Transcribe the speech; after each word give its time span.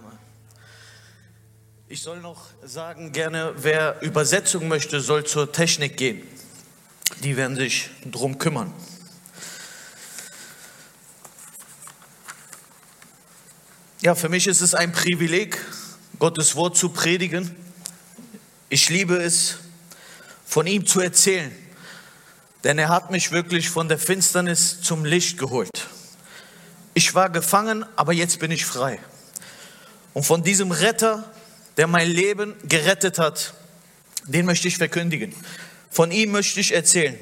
Name. 0.00 0.18
Ich 1.88 2.02
soll 2.02 2.20
noch 2.20 2.46
sagen, 2.62 3.10
gerne, 3.10 3.52
wer 3.56 4.00
Übersetzung 4.02 4.68
möchte, 4.68 5.00
soll 5.00 5.26
zur 5.26 5.50
Technik 5.50 5.96
gehen. 5.96 6.22
Die 7.24 7.36
werden 7.36 7.56
sich 7.56 7.90
drum 8.04 8.38
kümmern. 8.38 8.72
Ja, 14.00 14.14
für 14.14 14.28
mich 14.28 14.46
ist 14.46 14.60
es 14.60 14.74
ein 14.74 14.92
Privileg, 14.92 15.58
Gottes 16.20 16.54
Wort 16.54 16.76
zu 16.76 16.90
predigen. 16.90 17.56
Ich 18.68 18.90
liebe 18.90 19.16
es, 19.16 19.56
von 20.46 20.68
ihm 20.68 20.86
zu 20.86 21.00
erzählen, 21.00 21.50
denn 22.62 22.78
er 22.78 22.88
hat 22.88 23.10
mich 23.10 23.32
wirklich 23.32 23.68
von 23.68 23.88
der 23.88 23.98
Finsternis 23.98 24.80
zum 24.80 25.04
Licht 25.04 25.38
geholt. 25.38 25.88
Ich 26.94 27.16
war 27.16 27.30
gefangen, 27.30 27.84
aber 27.96 28.12
jetzt 28.12 28.38
bin 28.38 28.52
ich 28.52 28.64
frei. 28.64 29.00
Und 30.18 30.24
von 30.24 30.42
diesem 30.42 30.72
Retter, 30.72 31.32
der 31.76 31.86
mein 31.86 32.10
Leben 32.10 32.56
gerettet 32.64 33.20
hat, 33.20 33.54
den 34.24 34.46
möchte 34.46 34.66
ich 34.66 34.76
verkündigen. 34.76 35.32
Von 35.92 36.10
ihm 36.10 36.32
möchte 36.32 36.58
ich 36.58 36.74
erzählen. 36.74 37.16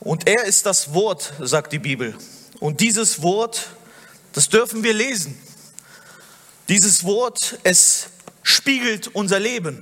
Und 0.00 0.26
er 0.26 0.42
ist 0.42 0.66
das 0.66 0.92
Wort, 0.92 1.32
sagt 1.38 1.72
die 1.72 1.78
Bibel. 1.78 2.16
Und 2.58 2.80
dieses 2.80 3.22
Wort, 3.22 3.68
das 4.32 4.48
dürfen 4.48 4.82
wir 4.82 4.92
lesen. 4.92 5.40
Dieses 6.68 7.04
Wort, 7.04 7.60
es 7.62 8.08
spiegelt 8.42 9.06
unser 9.14 9.38
Leben. 9.38 9.80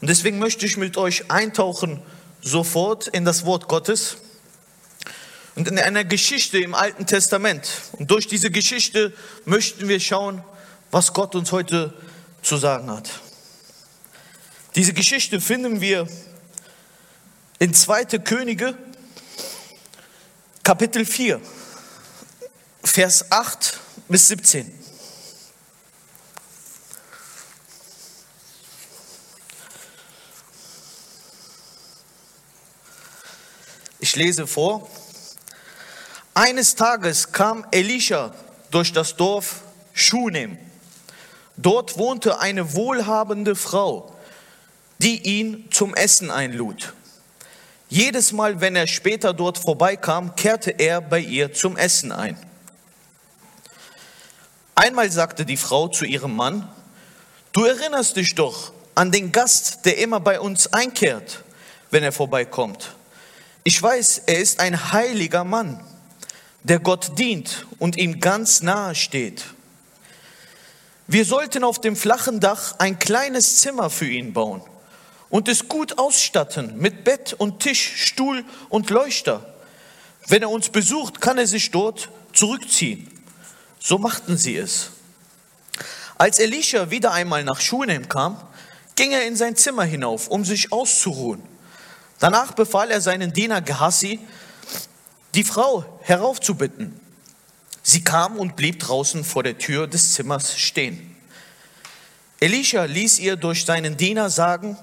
Und 0.00 0.08
deswegen 0.08 0.38
möchte 0.38 0.64
ich 0.64 0.78
mit 0.78 0.96
euch 0.96 1.30
eintauchen 1.30 2.00
sofort 2.40 3.06
in 3.08 3.26
das 3.26 3.44
Wort 3.44 3.68
Gottes 3.68 4.16
und 5.56 5.68
in 5.68 5.78
einer 5.78 6.04
Geschichte 6.04 6.58
im 6.58 6.74
Alten 6.74 7.04
Testament. 7.04 7.68
Und 7.92 8.10
durch 8.10 8.28
diese 8.28 8.50
Geschichte 8.50 9.12
möchten 9.44 9.88
wir 9.88 10.00
schauen, 10.00 10.42
was 10.94 11.12
Gott 11.12 11.34
uns 11.34 11.50
heute 11.50 11.92
zu 12.40 12.56
sagen 12.56 12.88
hat. 12.88 13.10
Diese 14.76 14.92
Geschichte 14.92 15.40
finden 15.40 15.80
wir 15.80 16.06
in 17.58 17.74
2. 17.74 18.04
Könige, 18.20 18.78
Kapitel 20.62 21.04
4, 21.04 21.40
Vers 22.84 23.32
8 23.32 23.80
bis 24.08 24.28
17. 24.28 24.72
Ich 33.98 34.14
lese 34.14 34.46
vor. 34.46 34.88
Eines 36.34 36.76
Tages 36.76 37.32
kam 37.32 37.66
Elisha 37.72 38.32
durch 38.70 38.92
das 38.92 39.16
Dorf 39.16 39.62
Schunem. 39.92 40.56
Dort 41.56 41.98
wohnte 41.98 42.40
eine 42.40 42.74
wohlhabende 42.74 43.54
Frau, 43.54 44.14
die 44.98 45.22
ihn 45.22 45.68
zum 45.70 45.94
Essen 45.94 46.30
einlud. 46.30 46.92
Jedes 47.88 48.32
Mal, 48.32 48.60
wenn 48.60 48.74
er 48.74 48.86
später 48.86 49.32
dort 49.32 49.58
vorbeikam, 49.58 50.34
kehrte 50.34 50.70
er 50.72 51.00
bei 51.00 51.20
ihr 51.20 51.52
zum 51.52 51.76
Essen 51.76 52.12
ein. 52.12 52.36
Einmal 54.74 55.10
sagte 55.10 55.44
die 55.44 55.56
Frau 55.56 55.88
zu 55.88 56.04
ihrem 56.04 56.34
Mann, 56.34 56.68
du 57.52 57.64
erinnerst 57.64 58.16
dich 58.16 58.34
doch 58.34 58.72
an 58.96 59.12
den 59.12 59.30
Gast, 59.30 59.84
der 59.84 59.98
immer 59.98 60.18
bei 60.18 60.40
uns 60.40 60.72
einkehrt, 60.72 61.44
wenn 61.90 62.02
er 62.02 62.12
vorbeikommt. 62.12 62.96
Ich 63.62 63.80
weiß, 63.80 64.22
er 64.26 64.38
ist 64.38 64.58
ein 64.58 64.92
heiliger 64.92 65.44
Mann 65.44 65.80
der 66.64 66.78
Gott 66.78 67.18
dient 67.18 67.66
und 67.78 67.96
ihm 67.96 68.20
ganz 68.20 68.62
nahe 68.62 68.94
steht. 68.94 69.44
Wir 71.06 71.24
sollten 71.24 71.64
auf 71.64 71.80
dem 71.80 71.96
flachen 71.96 72.40
Dach 72.40 72.76
ein 72.78 72.98
kleines 72.98 73.60
Zimmer 73.60 73.90
für 73.90 74.08
ihn 74.08 74.32
bauen 74.32 74.62
und 75.28 75.48
es 75.48 75.68
gut 75.68 75.98
ausstatten 75.98 76.78
mit 76.78 77.04
Bett 77.04 77.34
und 77.34 77.60
Tisch, 77.60 78.06
Stuhl 78.06 78.44
und 78.70 78.88
Leuchter. 78.88 79.54
Wenn 80.28 80.42
er 80.42 80.50
uns 80.50 80.70
besucht, 80.70 81.20
kann 81.20 81.36
er 81.36 81.46
sich 81.46 81.70
dort 81.70 82.08
zurückziehen. 82.32 83.10
So 83.78 83.98
machten 83.98 84.38
sie 84.38 84.56
es. 84.56 84.90
Als 86.16 86.38
Elisha 86.38 86.90
wieder 86.90 87.12
einmal 87.12 87.44
nach 87.44 87.60
Schunem 87.60 88.08
kam, 88.08 88.40
ging 88.96 89.12
er 89.12 89.26
in 89.26 89.36
sein 89.36 89.56
Zimmer 89.56 89.84
hinauf, 89.84 90.28
um 90.28 90.44
sich 90.44 90.72
auszuruhen. 90.72 91.42
Danach 92.18 92.52
befahl 92.52 92.90
er 92.90 93.02
seinen 93.02 93.32
Diener 93.32 93.60
Gehassi, 93.60 94.20
die 95.34 95.44
Frau 95.44 95.84
heraufzubitten. 96.02 96.98
Sie 97.86 98.02
kam 98.02 98.38
und 98.38 98.56
blieb 98.56 98.80
draußen 98.80 99.24
vor 99.24 99.42
der 99.42 99.58
Tür 99.58 99.86
des 99.86 100.14
Zimmers 100.14 100.58
stehen. 100.58 101.14
Elisha 102.40 102.84
ließ 102.84 103.18
ihr 103.18 103.36
durch 103.36 103.66
seinen 103.66 103.98
Diener 103.98 104.30
sagen, 104.30 104.78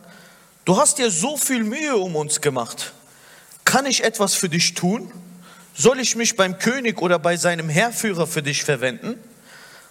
du 0.66 0.78
hast 0.78 1.00
dir 1.00 1.10
so 1.10 1.36
viel 1.36 1.64
Mühe 1.64 1.98
um 1.98 2.16
uns 2.16 2.42
gemacht. 2.42 2.94
Kann 3.66 3.88
ich 3.88 4.04
etwas 4.04 4.36
für 4.36 4.50
dich 4.50 4.76
tun? 4.76 5.12
Soll 5.76 6.00
ich 6.00 6.16
mich 6.16 6.36
beim 6.36 6.60
König 6.60 7.02
oder 7.02 7.18
bei 7.18 7.38
seinem 7.38 7.70
Heerführer 7.70 8.28
für 8.28 8.44
dich 8.44 8.64
verwenden? 8.64 9.20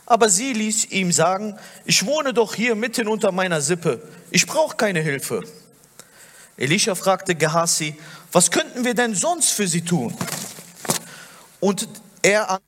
Aber 0.06 0.28
sie 0.28 0.52
ließ 0.52 0.86
ihm 0.86 1.10
sagen, 1.10 1.58
ich 1.84 2.06
wohne 2.06 2.32
doch 2.32 2.54
hier 2.54 2.76
mitten 2.76 3.08
unter 3.08 3.32
meiner 3.32 3.60
Sippe. 3.60 4.00
Ich 4.30 4.46
brauche 4.46 4.76
keine 4.76 5.00
Hilfe. 5.00 5.42
Elisha 6.56 6.94
fragte 6.94 7.34
Gehasi, 7.34 7.96
was 8.30 8.52
könnten 8.52 8.84
wir 8.84 8.94
denn 8.94 9.16
sonst 9.16 9.50
für 9.50 9.66
sie 9.66 9.82
tun? 9.82 10.16
Und 11.58 11.88
er 12.22 12.60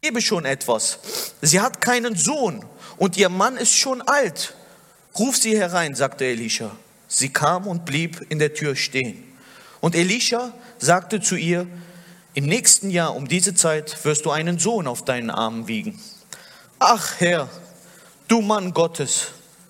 gebe 0.00 0.22
schon 0.22 0.44
etwas. 0.44 0.98
Sie 1.42 1.60
hat 1.60 1.80
keinen 1.80 2.16
Sohn 2.16 2.64
und 2.96 3.16
ihr 3.16 3.28
Mann 3.28 3.56
ist 3.56 3.74
schon 3.74 4.02
alt. 4.02 4.54
Ruf 5.18 5.36
sie 5.36 5.56
herein, 5.56 5.94
sagte 5.94 6.24
Elisha. 6.24 6.70
Sie 7.08 7.30
kam 7.32 7.66
und 7.66 7.84
blieb 7.84 8.24
in 8.28 8.38
der 8.38 8.54
Tür 8.54 8.76
stehen. 8.76 9.24
Und 9.80 9.94
Elisha 9.94 10.52
sagte 10.78 11.20
zu 11.20 11.36
ihr, 11.36 11.66
im 12.34 12.46
nächsten 12.46 12.90
Jahr 12.90 13.16
um 13.16 13.26
diese 13.26 13.54
Zeit 13.54 14.04
wirst 14.04 14.24
du 14.24 14.30
einen 14.30 14.58
Sohn 14.58 14.86
auf 14.86 15.04
deinen 15.04 15.30
Armen 15.30 15.66
wiegen. 15.66 16.00
Ach 16.78 17.14
Herr, 17.18 17.48
du 18.28 18.40
Mann 18.40 18.72
Gottes, 18.72 19.28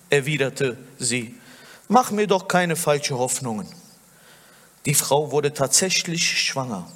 erwiderte 0.09 0.77
sie, 0.99 1.35
mach 1.87 2.11
mir 2.11 2.27
doch 2.27 2.47
keine 2.47 2.75
falsche 2.75 3.17
Hoffnungen. 3.17 3.67
Die 4.85 4.93
Frau 4.93 5.31
wurde 5.31 5.53
tatsächlich 5.53 6.41
schwanger. 6.41 6.87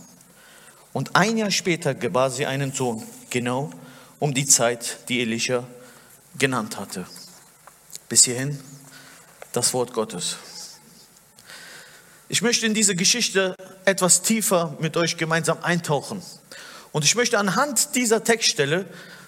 Und 0.91 1.16
ein 1.16 1.38
Jahr 1.38 1.49
später 1.49 1.95
gebar 1.95 2.29
sie 2.29 2.45
einen 2.45 2.72
Sohn, 2.72 3.01
genau 3.33 3.71
um 4.19 4.33
die 4.33 4.45
Zeit, 4.45 4.99
die 5.09 5.19
Elisha 5.19 5.67
genannt 6.39 6.79
hatte. 6.79 7.05
Bis 8.07 8.23
hierhin 8.23 8.57
das 9.51 9.73
Wort 9.73 9.91
Gottes. 9.94 10.38
Ich 12.29 12.41
möchte 12.41 12.66
in 12.66 12.73
diese 12.73 12.95
Geschichte 12.95 13.55
etwas 13.83 14.22
tiefer 14.22 14.77
mit 14.79 14.95
euch 14.95 15.17
gemeinsam 15.17 15.61
eintauchen. 15.61 16.22
Und 16.93 17.03
ich 17.03 17.16
möchte 17.16 17.38
anhand 17.38 17.95
dieser 17.95 18.23
Textstelle 18.23 18.85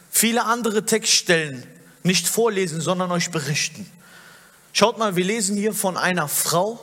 viele 0.09 0.45
andere 0.45 0.85
Textstellen 0.85 1.67
nicht 2.03 2.27
vorlesen, 2.27 2.79
sondern 2.79 3.11
euch 3.11 3.31
berichten. 3.31 3.89
Schaut 4.71 4.97
mal, 4.97 5.15
wir 5.15 5.25
lesen 5.25 5.57
hier 5.57 5.73
von 5.73 5.97
einer 5.97 6.27
Frau, 6.27 6.79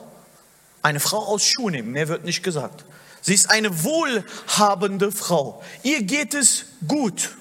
eine 0.81 0.99
Frau 0.99 1.25
aus 1.25 1.45
Schunem, 1.45 1.91
mehr 1.91 2.09
wird 2.09 2.25
nicht 2.25 2.43
gesagt. 2.43 2.85
Sie 3.23 3.33
ist 3.33 3.49
eine 3.49 3.83
wohlhabende 3.83 5.11
Frau. 5.11 5.63
Ihr 5.81 6.03
geht 6.03 6.33
es 6.33 6.65
gut. 6.87 7.31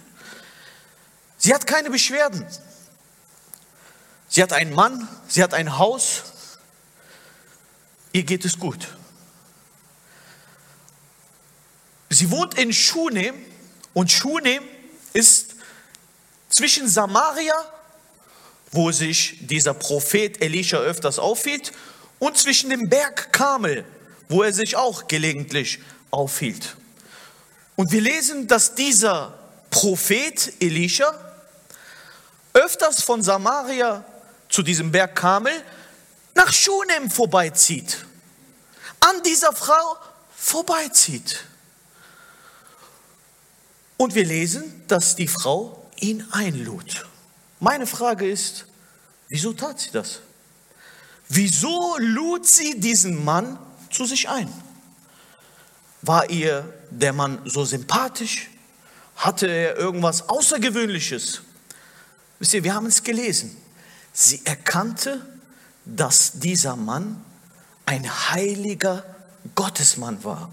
Sie 1.37 1.53
hat 1.53 1.66
keine 1.66 1.91
Beschwerden. 1.91 2.47
Sie 4.28 4.42
hat 4.42 4.53
einen 4.53 4.72
Mann, 4.72 5.09
sie 5.27 5.42
hat 5.42 5.53
ein 5.54 5.78
Haus. 5.78 6.22
Ihr 8.12 8.22
geht 8.22 8.45
es 8.45 8.60
gut. 8.60 8.97
Sie 12.10 12.30
wohnt 12.30 12.54
in 12.54 12.72
Schunem 12.72 13.34
und 13.92 14.12
Schunem 14.12 14.62
ist 15.12 15.57
zwischen 16.48 16.89
Samaria, 16.89 17.57
wo 18.71 18.92
sich 18.92 19.39
dieser 19.41 19.74
Prophet 19.74 20.41
Elisha 20.41 20.78
öfters 20.78 21.18
aufhielt, 21.18 21.72
und 22.21 22.39
zwischen 22.39 22.71
dem 22.71 22.89
Berg 22.89 23.33
Kamel, 23.33 23.84
wo 24.33 24.43
er 24.43 24.53
sich 24.53 24.77
auch 24.77 25.07
gelegentlich 25.07 25.79
aufhielt. 26.11 26.77
Und 27.77 27.93
wir 27.93 28.01
lesen, 28.01 28.49
dass 28.49 28.75
dieser 28.75 29.39
Prophet 29.71 30.55
Elisha 30.61 31.15
öfters 32.55 33.03
von 33.03 33.23
Samaria 33.23 34.05
zu 34.49 34.63
diesem 34.63 34.91
Berg 34.91 35.15
Kamel 35.15 35.53
nach 36.34 36.53
Schunem 36.53 37.11
vorbeizieht, 37.11 38.07
an 39.01 39.23
dieser 39.23 39.53
Frau 39.53 39.97
vorbeizieht. 40.34 41.45
Und 43.99 44.15
wir 44.15 44.25
lesen, 44.25 44.83
dass 44.89 45.15
die 45.15 45.29
Frau 45.29 45.91
ihn 46.01 46.27
einlud. 46.33 47.07
Meine 47.61 47.87
Frage 47.87 48.29
ist, 48.29 48.65
wieso 49.29 49.53
tat 49.53 49.79
sie 49.79 49.91
das? 49.93 50.21
Wieso 51.29 51.97
lud 51.99 52.47
sie 52.47 52.81
diesen 52.81 53.25
Mann 53.25 53.59
zu 53.92 54.04
sich 54.04 54.28
ein. 54.28 54.53
War 56.03 56.30
ihr 56.30 56.72
der 56.91 57.12
Mann 57.12 57.41
so 57.44 57.65
sympathisch? 57.65 58.50
Hatte 59.16 59.47
er 59.47 59.77
irgendwas 59.77 60.28
Außergewöhnliches? 60.28 61.42
Wisst 62.39 62.54
ihr, 62.54 62.65
wir 62.65 62.74
haben 62.74 62.86
es 62.86 63.04
gelesen. 63.04 63.56
Sie 64.12 64.44
erkannte, 64.44 65.24
dass 65.84 66.33
dieser 66.34 66.77
Mann 66.77 67.22
ein 67.86 68.09
heiliger 68.30 69.04
Gottesmann 69.54 70.22
war. 70.24 70.50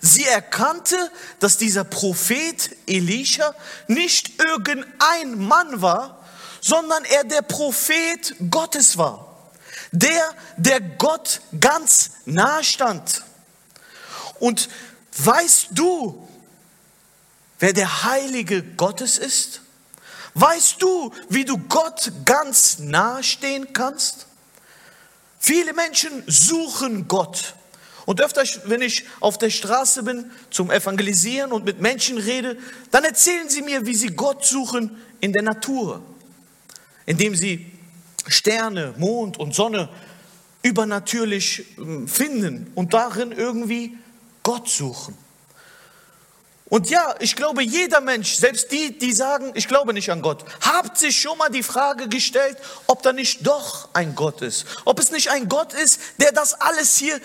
Sie 0.00 0.24
erkannte, 0.24 0.96
dass 1.40 1.58
dieser 1.58 1.84
Prophet 1.84 2.76
Elisha 2.86 3.54
nicht 3.88 4.40
irgendein 4.40 5.38
Mann 5.38 5.82
war, 5.82 6.24
sondern 6.60 7.04
er 7.04 7.24
der 7.24 7.42
Prophet 7.42 8.36
Gottes 8.50 8.96
war. 8.96 9.31
Der, 9.92 10.34
der 10.56 10.80
Gott 10.80 11.40
ganz 11.60 12.12
nahe 12.24 12.64
stand. 12.64 13.22
Und 14.40 14.68
weißt 15.18 15.68
du, 15.72 16.28
wer 17.58 17.72
der 17.72 18.02
Heilige 18.04 18.62
Gottes 18.62 19.18
ist? 19.18 19.60
Weißt 20.34 20.80
du, 20.80 21.12
wie 21.28 21.44
du 21.44 21.58
Gott 21.58 22.10
ganz 22.24 22.78
nahe 22.78 23.22
stehen 23.22 23.72
kannst? 23.72 24.26
Viele 25.38 25.74
Menschen 25.74 26.22
suchen 26.26 27.06
Gott. 27.06 27.54
Und 28.06 28.20
öfter, 28.20 28.42
wenn 28.64 28.82
ich 28.82 29.04
auf 29.20 29.38
der 29.38 29.50
Straße 29.50 30.02
bin 30.02 30.30
zum 30.50 30.70
Evangelisieren 30.70 31.52
und 31.52 31.64
mit 31.64 31.80
Menschen 31.80 32.18
rede, 32.18 32.56
dann 32.90 33.04
erzählen 33.04 33.48
sie 33.48 33.62
mir, 33.62 33.86
wie 33.86 33.94
sie 33.94 34.08
Gott 34.08 34.44
suchen 34.44 35.00
in 35.20 35.32
der 35.32 35.42
Natur, 35.42 36.02
indem 37.06 37.36
sie 37.36 37.71
Sterne, 38.26 38.94
Mond 38.98 39.38
und 39.38 39.54
Sonne 39.54 39.88
übernatürlich 40.62 41.76
ähm, 41.78 42.08
finden 42.08 42.70
und 42.74 42.94
darin 42.94 43.32
irgendwie 43.32 43.98
Gott 44.42 44.68
suchen. 44.68 45.16
Und 46.72 46.88
ja, 46.88 47.14
ich 47.20 47.36
glaube, 47.36 47.62
jeder 47.62 48.00
Mensch, 48.00 48.34
selbst 48.34 48.72
die, 48.72 48.98
die 48.98 49.12
sagen, 49.12 49.52
ich 49.54 49.68
glaube 49.68 49.92
nicht 49.92 50.10
an 50.10 50.22
Gott, 50.22 50.42
hat 50.62 50.96
sich 50.96 51.20
schon 51.20 51.36
mal 51.36 51.50
die 51.50 51.62
Frage 51.62 52.08
gestellt, 52.08 52.56
ob 52.86 53.02
da 53.02 53.12
nicht 53.12 53.46
doch 53.46 53.90
ein 53.92 54.14
Gott 54.14 54.40
ist. 54.40 54.64
Ob 54.86 54.98
es 54.98 55.10
nicht 55.10 55.30
ein 55.30 55.50
Gott 55.50 55.74
ist, 55.74 56.00
der 56.18 56.32
das 56.32 56.54
alles 56.54 56.96
hier 56.96 57.20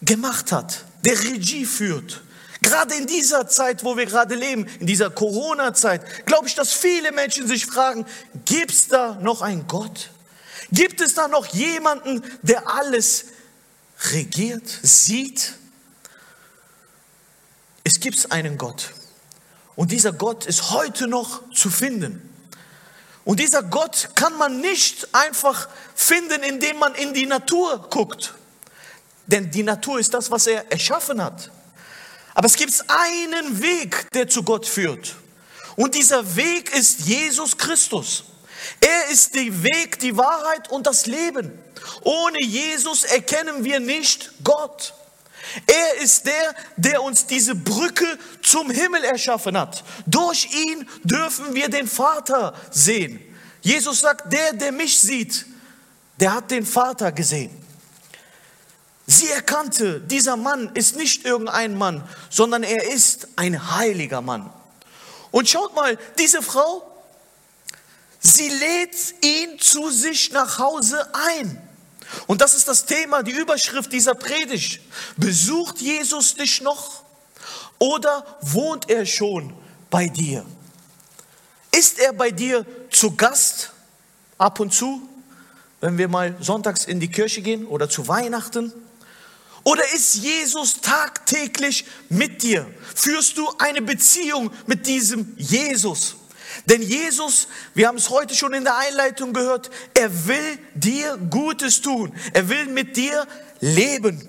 gemacht 0.00 0.52
hat, 0.52 0.84
der 1.04 1.22
Regie 1.22 1.66
führt. 1.66 2.22
Gerade 2.66 2.96
in 2.96 3.06
dieser 3.06 3.46
Zeit, 3.46 3.84
wo 3.84 3.96
wir 3.96 4.06
gerade 4.06 4.34
leben, 4.34 4.66
in 4.80 4.88
dieser 4.88 5.08
Corona-Zeit, 5.08 6.26
glaube 6.26 6.48
ich, 6.48 6.56
dass 6.56 6.72
viele 6.72 7.12
Menschen 7.12 7.46
sich 7.46 7.64
fragen, 7.64 8.04
gibt 8.44 8.72
es 8.72 8.88
da 8.88 9.14
noch 9.20 9.40
einen 9.40 9.68
Gott? 9.68 10.10
Gibt 10.72 11.00
es 11.00 11.14
da 11.14 11.28
noch 11.28 11.46
jemanden, 11.46 12.24
der 12.42 12.68
alles 12.68 13.26
regiert, 14.10 14.68
sieht? 14.82 15.54
Es 17.84 18.00
gibt 18.00 18.32
einen 18.32 18.58
Gott. 18.58 18.90
Und 19.76 19.92
dieser 19.92 20.12
Gott 20.12 20.46
ist 20.46 20.70
heute 20.70 21.06
noch 21.06 21.48
zu 21.52 21.70
finden. 21.70 22.20
Und 23.24 23.38
dieser 23.38 23.62
Gott 23.62 24.08
kann 24.16 24.36
man 24.38 24.60
nicht 24.60 25.14
einfach 25.14 25.68
finden, 25.94 26.42
indem 26.42 26.80
man 26.80 26.96
in 26.96 27.14
die 27.14 27.26
Natur 27.26 27.88
guckt. 27.90 28.34
Denn 29.26 29.52
die 29.52 29.62
Natur 29.62 30.00
ist 30.00 30.14
das, 30.14 30.32
was 30.32 30.48
er 30.48 30.72
erschaffen 30.72 31.22
hat. 31.22 31.52
Aber 32.36 32.46
es 32.48 32.56
gibt 32.56 32.84
einen 32.88 33.62
Weg, 33.62 34.10
der 34.12 34.28
zu 34.28 34.42
Gott 34.42 34.66
führt. 34.66 35.16
Und 35.74 35.94
dieser 35.94 36.36
Weg 36.36 36.70
ist 36.76 37.00
Jesus 37.00 37.56
Christus. 37.56 38.24
Er 38.78 39.10
ist 39.10 39.34
der 39.34 39.62
Weg, 39.62 39.98
die 40.00 40.18
Wahrheit 40.18 40.70
und 40.70 40.86
das 40.86 41.06
Leben. 41.06 41.58
Ohne 42.02 42.42
Jesus 42.42 43.04
erkennen 43.04 43.64
wir 43.64 43.80
nicht 43.80 44.32
Gott. 44.44 44.92
Er 45.66 46.02
ist 46.02 46.26
der, 46.26 46.54
der 46.76 47.02
uns 47.02 47.24
diese 47.24 47.54
Brücke 47.54 48.18
zum 48.42 48.70
Himmel 48.70 49.02
erschaffen 49.04 49.56
hat. 49.56 49.82
Durch 50.04 50.46
ihn 50.52 50.86
dürfen 51.04 51.54
wir 51.54 51.70
den 51.70 51.88
Vater 51.88 52.52
sehen. 52.70 53.18
Jesus 53.62 54.00
sagt, 54.00 54.30
der, 54.30 54.52
der 54.52 54.72
mich 54.72 54.98
sieht, 54.98 55.46
der 56.20 56.34
hat 56.34 56.50
den 56.50 56.66
Vater 56.66 57.12
gesehen. 57.12 57.65
Sie 59.06 59.30
erkannte, 59.30 60.00
dieser 60.00 60.36
Mann 60.36 60.70
ist 60.74 60.96
nicht 60.96 61.24
irgendein 61.24 61.78
Mann, 61.78 62.02
sondern 62.28 62.64
er 62.64 62.92
ist 62.92 63.28
ein 63.36 63.76
heiliger 63.76 64.20
Mann. 64.20 64.50
Und 65.30 65.48
schaut 65.48 65.76
mal, 65.76 65.96
diese 66.18 66.42
Frau, 66.42 66.82
sie 68.18 68.48
lädt 68.48 69.24
ihn 69.24 69.60
zu 69.60 69.90
sich 69.90 70.32
nach 70.32 70.58
Hause 70.58 71.06
ein. 71.14 71.62
Und 72.26 72.40
das 72.40 72.54
ist 72.54 72.66
das 72.66 72.86
Thema, 72.86 73.22
die 73.22 73.32
Überschrift 73.32 73.92
dieser 73.92 74.14
Predigt. 74.14 74.80
Besucht 75.16 75.80
Jesus 75.80 76.34
dich 76.34 76.60
noch 76.60 77.02
oder 77.78 78.38
wohnt 78.40 78.90
er 78.90 79.06
schon 79.06 79.52
bei 79.90 80.08
dir? 80.08 80.44
Ist 81.70 81.98
er 82.00 82.12
bei 82.12 82.30
dir 82.30 82.64
zu 82.90 83.14
Gast 83.14 83.72
ab 84.38 84.58
und 84.58 84.72
zu, 84.72 85.08
wenn 85.80 85.98
wir 85.98 86.08
mal 86.08 86.36
sonntags 86.40 86.84
in 86.86 86.98
die 86.98 87.10
Kirche 87.10 87.42
gehen 87.42 87.66
oder 87.66 87.88
zu 87.88 88.08
Weihnachten? 88.08 88.72
Oder 89.66 89.82
ist 89.94 90.14
Jesus 90.14 90.80
tagtäglich 90.80 91.86
mit 92.08 92.44
dir? 92.44 92.72
Führst 92.94 93.36
du 93.36 93.52
eine 93.58 93.82
Beziehung 93.82 94.52
mit 94.68 94.86
diesem 94.86 95.34
Jesus? 95.36 96.14
Denn 96.66 96.82
Jesus, 96.82 97.48
wir 97.74 97.88
haben 97.88 97.98
es 97.98 98.08
heute 98.08 98.36
schon 98.36 98.54
in 98.54 98.62
der 98.62 98.76
Einleitung 98.76 99.32
gehört, 99.32 99.70
er 99.92 100.28
will 100.28 100.58
dir 100.76 101.16
Gutes 101.16 101.80
tun. 101.80 102.14
Er 102.32 102.48
will 102.48 102.66
mit 102.66 102.96
dir 102.96 103.26
leben. 103.58 104.28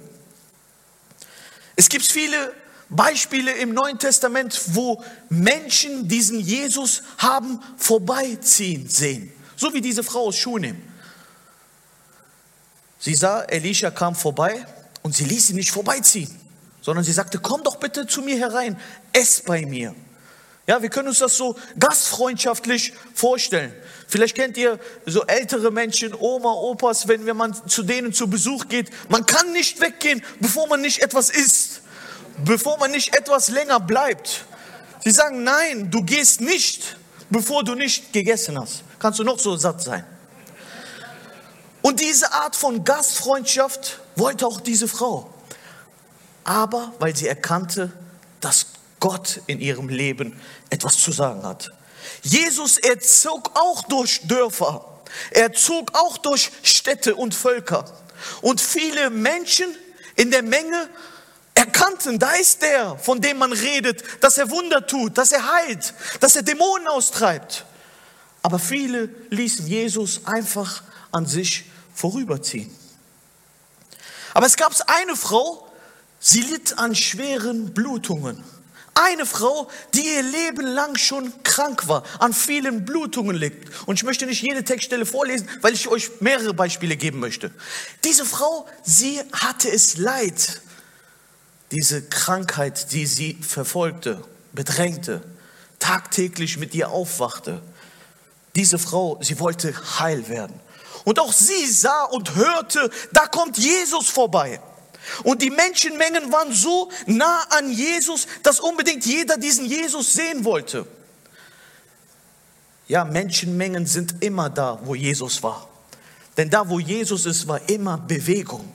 Es 1.75 1.87
gibt 1.87 2.07
viele 2.07 2.51
Beispiele 2.89 3.51
im 3.51 3.75
Neuen 3.75 3.99
Testament, 3.99 4.59
wo 4.69 5.03
Menschen 5.29 6.07
diesen 6.07 6.39
Jesus 6.39 7.03
haben 7.19 7.61
vorbeiziehen 7.77 8.89
sehen. 8.89 9.31
So 9.55 9.71
wie 9.71 9.81
diese 9.81 10.03
Frau 10.03 10.29
aus 10.29 10.37
Schunem. 10.37 10.81
Sie 12.97 13.13
sah, 13.13 13.43
Elisha 13.43 13.91
kam 13.91 14.15
vorbei 14.15 14.65
und 15.01 15.15
sie 15.15 15.25
ließ 15.25 15.51
ihn 15.51 15.55
nicht 15.55 15.71
vorbeiziehen, 15.71 16.29
sondern 16.81 17.03
sie 17.03 17.13
sagte, 17.13 17.39
komm 17.39 17.63
doch 17.63 17.77
bitte 17.77 18.07
zu 18.07 18.21
mir 18.21 18.37
herein, 18.37 18.79
ess 19.13 19.41
bei 19.41 19.65
mir. 19.65 19.95
Ja, 20.67 20.81
wir 20.81 20.89
können 20.89 21.07
uns 21.07 21.19
das 21.19 21.37
so 21.37 21.55
gastfreundschaftlich 21.79 22.91
vorstellen. 23.13 23.73
Vielleicht 24.09 24.35
kennt 24.35 24.57
ihr 24.57 24.79
so 25.05 25.23
ältere 25.23 25.71
Menschen, 25.71 26.13
Oma, 26.13 26.51
Opas, 26.51 27.07
wenn, 27.07 27.23
man 27.37 27.55
zu 27.69 27.83
denen 27.83 28.11
zu 28.11 28.29
Besuch 28.29 28.67
geht. 28.67 28.89
Man 29.09 29.25
kann 29.25 29.53
nicht 29.53 29.79
weggehen, 29.79 30.21
bevor 30.41 30.67
man 30.67 30.81
nicht 30.81 31.01
etwas 31.01 31.29
isst, 31.29 31.81
bevor 32.43 32.77
man 32.79 32.91
nicht 32.91 33.15
etwas 33.15 33.47
länger 33.47 33.79
bleibt. 33.79 34.43
Sie 35.05 35.11
sagen, 35.11 35.43
nein, 35.43 35.89
du 35.89 36.03
gehst 36.03 36.41
nicht, 36.41 36.97
bevor 37.29 37.63
du 37.63 37.73
nicht 37.73 38.11
gegessen 38.11 38.59
hast. 38.59 38.83
Kannst 38.99 39.19
du 39.19 39.23
noch 39.23 39.39
so 39.39 39.55
satt 39.55 39.81
sein. 39.81 40.05
Und 41.87 42.01
diese 42.01 42.33
Art 42.33 42.57
von 42.57 42.83
Gastfreundschaft 42.83 44.01
wollte 44.17 44.45
auch 44.45 44.59
diese 44.59 44.89
Frau. 44.89 45.33
Aber 46.43 46.91
weil 46.99 47.15
sie 47.15 47.29
erkannte, 47.29 47.93
dass 48.41 48.65
Gott 48.99 49.39
in 49.47 49.61
ihrem 49.61 49.87
Leben 49.87 50.37
etwas 50.69 50.97
zu 50.97 51.13
sagen 51.13 51.43
hat. 51.43 51.71
Jesus, 52.23 52.77
er 52.77 52.99
zog 52.99 53.51
auch 53.53 53.83
durch 53.83 54.19
Dörfer. 54.27 54.83
Er 55.31 55.53
zog 55.53 55.97
auch 55.97 56.17
durch 56.17 56.51
Städte 56.61 57.15
und 57.15 57.33
Völker. 57.33 57.85
Und 58.41 58.59
viele 58.59 59.09
Menschen 59.09 59.73
in 60.17 60.29
der 60.29 60.43
Menge 60.43 60.89
erkannten, 61.53 62.19
da 62.19 62.33
ist 62.33 62.63
der, 62.63 62.97
von 62.97 63.21
dem 63.21 63.37
man 63.37 63.53
redet, 63.53 64.03
dass 64.19 64.37
er 64.37 64.49
Wunder 64.49 64.85
tut, 64.85 65.17
dass 65.17 65.31
er 65.31 65.53
heilt, 65.53 65.93
dass 66.19 66.35
er 66.35 66.41
Dämonen 66.43 66.89
austreibt. 66.89 67.63
Aber 68.43 68.59
viele 68.59 69.07
ließen 69.29 69.65
Jesus 69.65 70.25
einfach 70.25 70.83
an 71.13 71.25
sich 71.25 71.63
vorüberziehen. 71.97 72.69
Aber 74.33 74.45
es 74.45 74.55
gab 74.55 74.71
eine 74.87 75.15
Frau, 75.15 75.67
sie 76.19 76.41
litt 76.41 76.77
an 76.77 76.93
schweren 76.93 77.73
Blutungen. 77.73 78.43
Eine 78.93 79.25
Frau, 79.25 79.69
die 79.93 80.05
ihr 80.05 80.23
Leben 80.23 80.65
lang 80.65 80.95
schon 80.97 81.31
krank 81.43 81.87
war, 81.87 82.03
an 82.19 82.33
vielen 82.33 82.85
Blutungen 82.85 83.35
liegt. 83.35 83.87
Und 83.87 83.95
ich 83.95 84.03
möchte 84.03 84.25
nicht 84.25 84.41
jede 84.41 84.63
Textstelle 84.63 85.05
vorlesen, 85.05 85.47
weil 85.61 85.73
ich 85.73 85.87
euch 85.87 86.09
mehrere 86.19 86.53
Beispiele 86.53 86.97
geben 86.97 87.19
möchte. 87.19 87.51
Diese 88.03 88.25
Frau, 88.25 88.67
sie 88.83 89.19
hatte 89.33 89.71
es 89.71 89.97
leid, 89.97 90.61
diese 91.71 92.03
Krankheit, 92.03 92.91
die 92.91 93.05
sie 93.05 93.37
verfolgte, 93.41 94.23
bedrängte, 94.53 95.23
tagtäglich 95.79 96.57
mit 96.57 96.73
ihr 96.73 96.89
aufwachte. 96.89 97.61
Diese 98.55 98.79
Frau, 98.79 99.19
sie 99.21 99.39
wollte 99.39 99.73
heil 99.99 100.27
werden. 100.29 100.59
Und 101.07 101.19
auch 101.19 101.31
sie 101.31 101.65
sah 101.67 102.03
und 102.03 102.35
hörte, 102.35 102.91
da 103.13 103.27
kommt 103.27 103.57
Jesus 103.57 104.09
vorbei. 104.09 104.59
Und 105.23 105.41
die 105.41 105.49
Menschenmengen 105.49 106.33
waren 106.33 106.51
so 106.51 106.91
nah 107.05 107.43
an 107.51 107.71
Jesus, 107.71 108.27
dass 108.43 108.59
unbedingt 108.59 109.05
jeder 109.05 109.37
diesen 109.37 109.65
Jesus 109.67 110.11
sehen 110.11 110.43
wollte. 110.43 110.85
Ja, 112.89 113.05
Menschenmengen 113.05 113.85
sind 113.85 114.21
immer 114.21 114.49
da, 114.49 114.81
wo 114.83 114.95
Jesus 114.95 115.41
war. 115.41 115.69
Denn 116.35 116.49
da, 116.49 116.67
wo 116.67 116.77
Jesus 116.77 117.25
ist, 117.25 117.47
war 117.47 117.61
immer 117.69 117.97
Bewegung. 117.97 118.69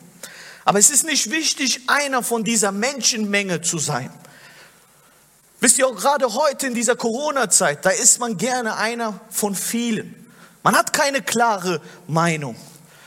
Aber 0.64 0.78
es 0.78 0.88
ist 0.88 1.04
nicht 1.04 1.30
wichtig, 1.30 1.82
einer 1.86 2.22
von 2.22 2.44
dieser 2.44 2.72
Menschenmenge 2.72 3.60
zu 3.60 3.76
sein. 3.76 4.10
Wisst 5.60 5.78
ihr 5.78 5.86
auch 5.86 5.96
gerade 5.96 6.32
heute 6.32 6.66
in 6.66 6.74
dieser 6.74 6.96
Corona-Zeit, 6.96 7.84
da 7.84 7.90
ist 7.90 8.20
man 8.20 8.38
gerne 8.38 8.78
einer 8.78 9.20
von 9.28 9.54
vielen. 9.54 10.22
Man 10.62 10.76
hat 10.76 10.92
keine 10.92 11.23
klare 11.23 11.81
Meinung. 12.07 12.57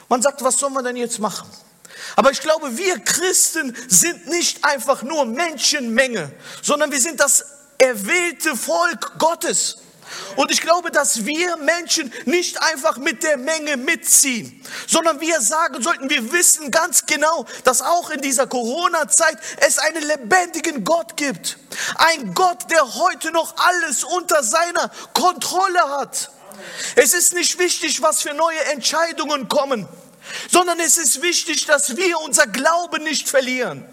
Man 0.10 0.22
sagt, 0.22 0.44
was 0.44 0.58
soll 0.58 0.70
man 0.70 0.84
denn 0.84 0.98
jetzt 0.98 1.20
machen? 1.20 1.50
Aber 2.16 2.32
ich 2.32 2.42
glaube, 2.42 2.78
wir 2.78 3.00
Christen 3.00 3.76
sind 3.88 4.28
nicht 4.28 4.64
einfach 4.64 5.04
nur 5.04 5.26
Menschenmenge, 5.26 6.32
sondern 6.62 6.92
wir 6.92 7.00
sind 7.00 7.20
das 7.20 7.46
erwählte 7.78 8.56
Volk 8.56 9.18
Gottes. 9.18 9.78
Und 10.36 10.52
ich 10.52 10.62
glaube, 10.62 10.92
dass 10.92 11.26
wir 11.26 11.58
Menschen 11.58 12.14
nicht 12.26 12.62
einfach 12.62 12.98
mit 12.98 13.24
der 13.24 13.38
Menge 13.38 13.76
mitziehen, 13.76 14.64
sondern 14.88 15.20
wir 15.20 15.42
sagen 15.42 15.82
sollten, 15.82 16.10
wir 16.10 16.32
wissen 16.32 16.72
ganz 16.72 17.06
genau, 17.06 17.46
dass 17.64 17.82
auch 17.82 18.12
in 18.12 18.22
dieser 18.22 18.46
Corona-Zeit 18.46 19.38
es 19.58 19.80
einen 19.80 20.04
lebendigen 20.04 20.84
Gott 20.84 21.18
gibt. 21.18 21.58
Ein 21.96 22.34
Gott, 22.34 22.70
der 22.70 22.96
heute 22.96 23.32
noch 23.32 23.56
alles 23.58 24.04
unter 24.04 24.44
seiner 24.44 24.92
Kontrolle 25.14 25.82
hat. 25.98 26.30
Es 26.96 27.14
ist 27.14 27.34
nicht 27.34 27.58
wichtig, 27.60 28.02
was 28.02 28.22
für 28.22 28.34
neue 28.34 28.64
Entscheidungen 28.66 29.48
kommen, 29.48 29.88
sondern 30.50 30.80
es 30.80 30.98
ist 30.98 31.22
wichtig, 31.22 31.66
dass 31.66 31.96
wir 31.96 32.20
unser 32.20 32.48
Glauben 32.48 33.04
nicht 33.04 33.30
verlieren. 33.30 33.86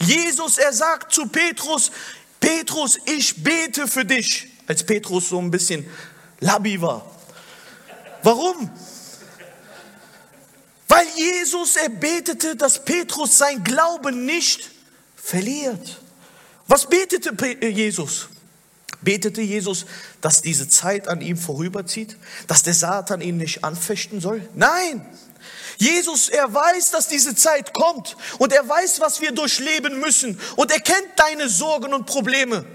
Jesus, 0.00 0.58
er 0.58 0.72
sagt 0.72 1.12
zu 1.12 1.26
Petrus, 1.26 1.90
Petrus, 2.38 2.98
ich 3.04 3.42
bete 3.42 3.86
für 3.86 4.04
dich 4.04 4.48
als 4.66 4.84
Petrus 4.84 5.28
so 5.28 5.38
ein 5.38 5.50
bisschen 5.50 5.88
labi 6.40 6.80
war. 6.80 7.04
Warum? 8.22 8.70
Weil 10.88 11.06
Jesus 11.16 11.76
erbetete, 11.76 12.56
dass 12.56 12.84
Petrus 12.84 13.38
sein 13.38 13.62
Glauben 13.62 14.24
nicht 14.24 14.70
verliert. 15.16 16.00
Was 16.66 16.88
betete 16.88 17.32
Jesus? 17.68 18.28
Betete 19.02 19.40
Jesus, 19.40 19.86
dass 20.20 20.42
diese 20.42 20.68
Zeit 20.68 21.08
an 21.08 21.20
ihm 21.20 21.36
vorüberzieht, 21.36 22.16
dass 22.46 22.62
der 22.62 22.74
Satan 22.74 23.20
ihn 23.20 23.38
nicht 23.38 23.64
anfechten 23.64 24.20
soll? 24.20 24.46
Nein. 24.54 25.06
Jesus, 25.78 26.28
er 26.28 26.52
weiß, 26.52 26.90
dass 26.90 27.08
diese 27.08 27.34
Zeit 27.34 27.72
kommt 27.72 28.16
und 28.38 28.52
er 28.52 28.68
weiß, 28.68 29.00
was 29.00 29.22
wir 29.22 29.32
durchleben 29.32 29.98
müssen 29.98 30.38
und 30.56 30.70
er 30.70 30.80
kennt 30.80 31.08
deine 31.16 31.48
Sorgen 31.48 31.94
und 31.94 32.04
Probleme. 32.04 32.66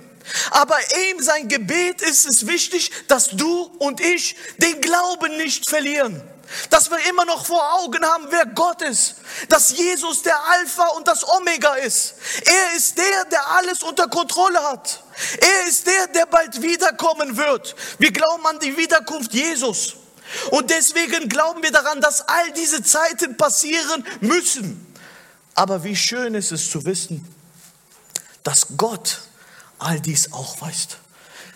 Aber 0.50 0.76
ihm 1.12 1.22
sein 1.22 1.48
Gebet 1.48 2.02
ist 2.02 2.26
es 2.26 2.48
wichtig, 2.48 2.90
dass 3.08 3.30
du 3.30 3.70
und 3.78 4.02
ich 4.02 4.36
den 4.58 4.82
Glauben 4.82 5.38
nicht 5.38 5.70
verlieren. 5.70 6.22
Dass 6.70 6.90
wir 6.90 6.98
immer 7.10 7.26
noch 7.26 7.46
vor 7.46 7.74
Augen 7.80 8.04
haben, 8.06 8.28
wer 8.30 8.46
Gott 8.46 8.82
ist. 8.82 9.16
Dass 9.50 9.72
Jesus 9.72 10.22
der 10.22 10.40
Alpha 10.50 10.88
und 10.90 11.08
das 11.08 11.28
Omega 11.28 11.76
ist. 11.76 12.16
Er 12.46 12.78
ist 12.78 12.98
der, 12.98 13.26
der 13.26 13.48
alles 13.52 13.84
unter 13.84 14.08
Kontrolle 14.08 14.62
hat. 14.64 15.04
Er 15.40 15.68
ist 15.68 15.88
der, 15.88 16.08
der 16.08 16.26
bald 16.26 16.62
wiederkommen 16.62 17.38
wird. 17.38 17.76
Wir 18.00 18.12
glauben 18.12 18.46
an 18.46 18.60
die 18.60 18.78
Wiederkunft 18.78 19.34
Jesus. 19.34 19.96
Und 20.52 20.70
deswegen 20.70 21.30
glauben 21.30 21.62
wir 21.64 21.72
daran, 21.72 22.02
dass 22.02 22.22
all 22.28 22.52
diese 22.54 22.84
Zeiten 22.84 23.38
passieren 23.38 24.06
müssen. 24.22 24.94
Aber 25.54 25.84
wie 25.84 25.96
schön 25.96 26.36
ist 26.36 26.52
es 26.52 26.70
zu 26.70 26.84
wissen, 26.86 27.26
dass 28.44 28.68
Gott 28.78 29.22
all 29.80 30.00
dies 30.00 30.34
auch 30.34 30.62
weißt. 30.62 30.98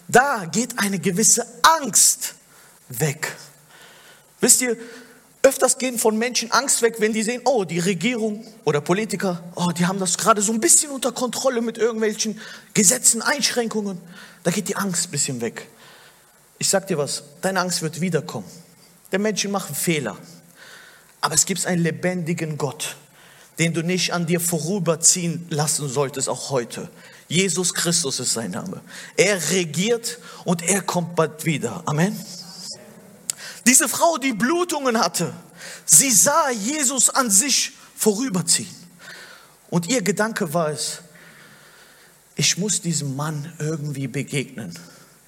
Da 0.07 0.45
geht 0.45 0.79
eine 0.79 0.99
gewisse 0.99 1.45
Angst 1.61 2.33
weg. 2.87 3.35
Wisst 4.41 4.61
ihr, 4.61 4.77
öfters 5.41 5.77
gehen 5.77 5.97
von 5.97 6.17
Menschen 6.17 6.51
Angst 6.51 6.81
weg, 6.81 6.95
wenn 6.99 7.13
die 7.13 7.23
sehen, 7.23 7.41
oh, 7.45 7.63
die 7.63 7.79
Regierung 7.79 8.45
oder 8.65 8.81
Politiker, 8.81 9.43
oh, 9.55 9.71
die 9.71 9.85
haben 9.85 9.99
das 9.99 10.17
gerade 10.17 10.41
so 10.41 10.51
ein 10.51 10.59
bisschen 10.59 10.91
unter 10.91 11.11
Kontrolle 11.11 11.61
mit 11.61 11.77
irgendwelchen 11.77 12.39
Gesetzen, 12.73 13.21
Einschränkungen. 13.21 13.99
Da 14.43 14.51
geht 14.51 14.67
die 14.67 14.75
Angst 14.75 15.07
ein 15.07 15.11
bisschen 15.11 15.41
weg. 15.41 15.67
Ich 16.57 16.67
sag 16.69 16.87
dir 16.87 16.97
was, 16.97 17.23
deine 17.41 17.61
Angst 17.61 17.81
wird 17.81 18.01
wiederkommen. 18.01 18.47
Der 19.11 19.19
Menschen 19.19 19.51
machen 19.51 19.75
Fehler. 19.75 20.17
Aber 21.21 21.35
es 21.35 21.45
gibt 21.45 21.65
einen 21.65 21.81
lebendigen 21.81 22.57
Gott, 22.57 22.95
den 23.59 23.73
du 23.73 23.81
nicht 23.81 24.13
an 24.13 24.25
dir 24.25 24.39
vorüberziehen 24.39 25.45
lassen 25.49 25.89
solltest, 25.89 26.29
auch 26.29 26.49
heute. 26.49 26.89
Jesus 27.27 27.73
Christus 27.73 28.19
ist 28.19 28.33
sein 28.33 28.51
Name. 28.51 28.81
Er 29.15 29.51
regiert 29.51 30.19
und 30.45 30.61
er 30.61 30.81
kommt 30.81 31.15
bald 31.15 31.45
wieder. 31.45 31.83
Amen. 31.85 32.17
Diese 33.69 33.87
Frau, 33.87 34.17
die 34.17 34.33
Blutungen 34.33 34.99
hatte, 34.99 35.31
sie 35.85 36.09
sah 36.09 36.49
Jesus 36.49 37.11
an 37.11 37.29
sich 37.29 37.73
vorüberziehen. 37.95 38.75
Und 39.69 39.87
ihr 39.87 40.01
Gedanke 40.01 40.55
war 40.55 40.71
es, 40.71 41.01
ich 42.35 42.57
muss 42.57 42.81
diesem 42.81 43.15
Mann 43.15 43.53
irgendwie 43.59 44.07
begegnen. 44.07 44.73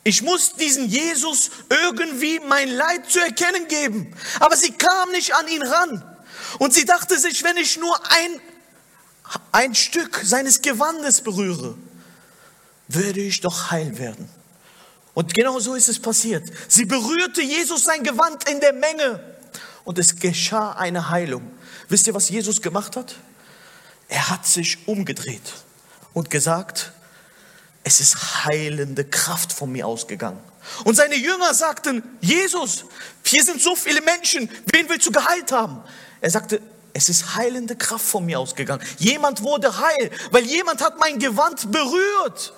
Ich 0.03 0.23
muss 0.23 0.55
diesen 0.55 0.89
Jesus 0.89 1.51
irgendwie 1.69 2.39
mein 2.39 2.69
Leid 2.69 3.11
zu 3.11 3.19
erkennen 3.19 3.67
geben. 3.67 4.11
Aber 4.39 4.57
sie 4.57 4.71
kam 4.71 5.11
nicht 5.11 5.35
an 5.35 5.47
ihn 5.47 5.61
ran. 5.61 6.17
Und 6.57 6.73
sie 6.73 6.85
dachte 6.85 7.19
sich, 7.19 7.43
wenn 7.43 7.57
ich 7.57 7.77
nur 7.77 7.95
ein, 8.09 8.41
ein 9.51 9.75
Stück 9.75 10.19
seines 10.23 10.63
Gewandes 10.63 11.21
berühre, 11.21 11.77
würde 12.87 13.21
ich 13.21 13.41
doch 13.41 13.69
heil 13.69 13.99
werden. 13.99 14.40
Und 15.13 15.33
genau 15.33 15.59
so 15.59 15.75
ist 15.75 15.89
es 15.89 15.99
passiert. 15.99 16.43
Sie 16.67 16.85
berührte 16.85 17.41
Jesus 17.41 17.83
sein 17.83 18.03
Gewand 18.03 18.49
in 18.49 18.59
der 18.59 18.73
Menge 18.73 19.19
und 19.83 19.99
es 19.99 20.15
geschah 20.15 20.73
eine 20.73 21.09
Heilung. 21.09 21.51
Wisst 21.89 22.07
ihr, 22.07 22.13
was 22.13 22.29
Jesus 22.29 22.61
gemacht 22.61 22.95
hat? 22.95 23.15
Er 24.07 24.29
hat 24.29 24.45
sich 24.45 24.87
umgedreht 24.87 25.53
und 26.13 26.29
gesagt, 26.29 26.91
es 27.83 27.99
ist 27.99 28.45
heilende 28.45 29.05
Kraft 29.05 29.51
von 29.51 29.71
mir 29.71 29.87
ausgegangen. 29.87 30.39
Und 30.83 30.95
seine 30.95 31.15
Jünger 31.15 31.53
sagten, 31.53 32.03
Jesus, 32.21 32.85
hier 33.25 33.43
sind 33.43 33.61
so 33.61 33.75
viele 33.75 34.01
Menschen, 34.01 34.49
wen 34.71 34.87
willst 34.87 35.07
du 35.07 35.11
geheilt 35.11 35.51
haben? 35.51 35.81
Er 36.21 36.29
sagte, 36.29 36.61
es 36.93 37.09
ist 37.09 37.35
heilende 37.35 37.75
Kraft 37.75 38.05
von 38.05 38.25
mir 38.25 38.39
ausgegangen. 38.39 38.85
Jemand 38.99 39.41
wurde 39.41 39.77
heil, 39.79 40.11
weil 40.29 40.43
jemand 40.43 40.81
hat 40.81 40.99
mein 40.99 41.19
Gewand 41.19 41.71
berührt. 41.71 42.53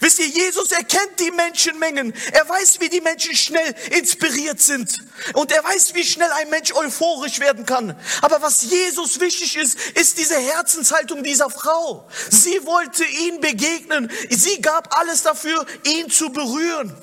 Wisst 0.00 0.18
ihr, 0.18 0.26
Jesus 0.26 0.72
erkennt 0.72 1.18
die 1.20 1.30
Menschenmengen. 1.30 2.12
Er 2.32 2.48
weiß, 2.48 2.80
wie 2.80 2.88
die 2.88 3.00
Menschen 3.00 3.34
schnell 3.34 3.74
inspiriert 3.90 4.60
sind. 4.60 4.98
Und 5.34 5.52
er 5.52 5.62
weiß, 5.64 5.94
wie 5.94 6.04
schnell 6.04 6.30
ein 6.32 6.50
Mensch 6.50 6.72
euphorisch 6.72 7.40
werden 7.40 7.66
kann. 7.66 7.96
Aber 8.20 8.42
was 8.42 8.62
Jesus 8.62 9.20
wichtig 9.20 9.56
ist, 9.56 9.78
ist 9.94 10.18
diese 10.18 10.38
Herzenshaltung 10.38 11.22
dieser 11.22 11.50
Frau. 11.50 12.08
Sie 12.30 12.64
wollte 12.66 13.04
ihn 13.04 13.40
begegnen. 13.40 14.10
Sie 14.28 14.60
gab 14.60 14.96
alles 14.98 15.22
dafür, 15.22 15.64
ihn 15.84 16.10
zu 16.10 16.30
berühren. 16.30 16.96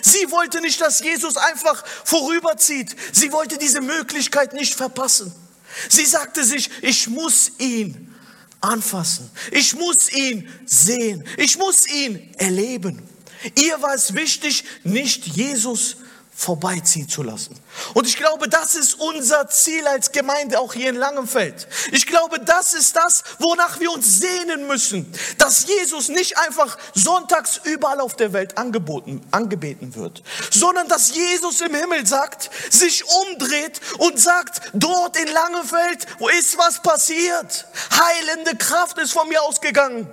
Sie 0.00 0.30
wollte 0.30 0.60
nicht, 0.60 0.80
dass 0.80 1.00
Jesus 1.00 1.36
einfach 1.36 1.84
vorüberzieht. 2.04 2.94
Sie 3.12 3.32
wollte 3.32 3.58
diese 3.58 3.80
Möglichkeit 3.80 4.52
nicht 4.52 4.74
verpassen. 4.74 5.34
Sie 5.88 6.04
sagte 6.04 6.44
sich, 6.44 6.70
ich 6.82 7.08
muss 7.08 7.52
ihn 7.58 8.11
anfassen. 8.62 9.30
Ich 9.50 9.74
muss 9.74 10.12
ihn 10.12 10.48
sehen. 10.64 11.24
Ich 11.36 11.58
muss 11.58 11.88
ihn 11.88 12.32
erleben. 12.38 13.02
Ihr 13.58 13.82
war 13.82 13.94
es 13.94 14.14
wichtig, 14.14 14.64
nicht 14.84 15.26
Jesus 15.26 15.96
vorbeiziehen 16.34 17.08
zu 17.08 17.22
lassen. 17.22 17.54
Und 17.94 18.06
ich 18.06 18.16
glaube, 18.16 18.48
das 18.48 18.74
ist 18.74 18.94
unser 18.94 19.48
Ziel 19.48 19.86
als 19.86 20.12
Gemeinde 20.12 20.58
auch 20.58 20.72
hier 20.72 20.90
in 20.90 20.96
Langenfeld. 20.96 21.68
Ich 21.92 22.06
glaube, 22.06 22.40
das 22.40 22.72
ist 22.72 22.96
das, 22.96 23.22
wonach 23.38 23.80
wir 23.80 23.92
uns 23.92 24.18
sehnen 24.18 24.66
müssen, 24.66 25.12
dass 25.38 25.66
Jesus 25.66 26.08
nicht 26.08 26.38
einfach 26.38 26.78
sonntags 26.94 27.60
überall 27.64 28.00
auf 28.00 28.16
der 28.16 28.32
Welt 28.32 28.58
angeboten, 28.58 29.20
angebeten 29.30 29.94
wird, 29.94 30.22
sondern 30.50 30.88
dass 30.88 31.14
Jesus 31.14 31.60
im 31.60 31.74
Himmel 31.74 32.06
sagt, 32.06 32.50
sich 32.70 33.04
umdreht 33.04 33.80
und 33.98 34.18
sagt, 34.18 34.70
dort 34.72 35.16
in 35.16 35.28
Langenfeld, 35.28 36.06
wo 36.18 36.28
ist 36.28 36.56
was 36.58 36.82
passiert? 36.82 37.66
Heilende 37.90 38.56
Kraft 38.56 38.98
ist 38.98 39.12
von 39.12 39.28
mir 39.28 39.42
ausgegangen. 39.42 40.10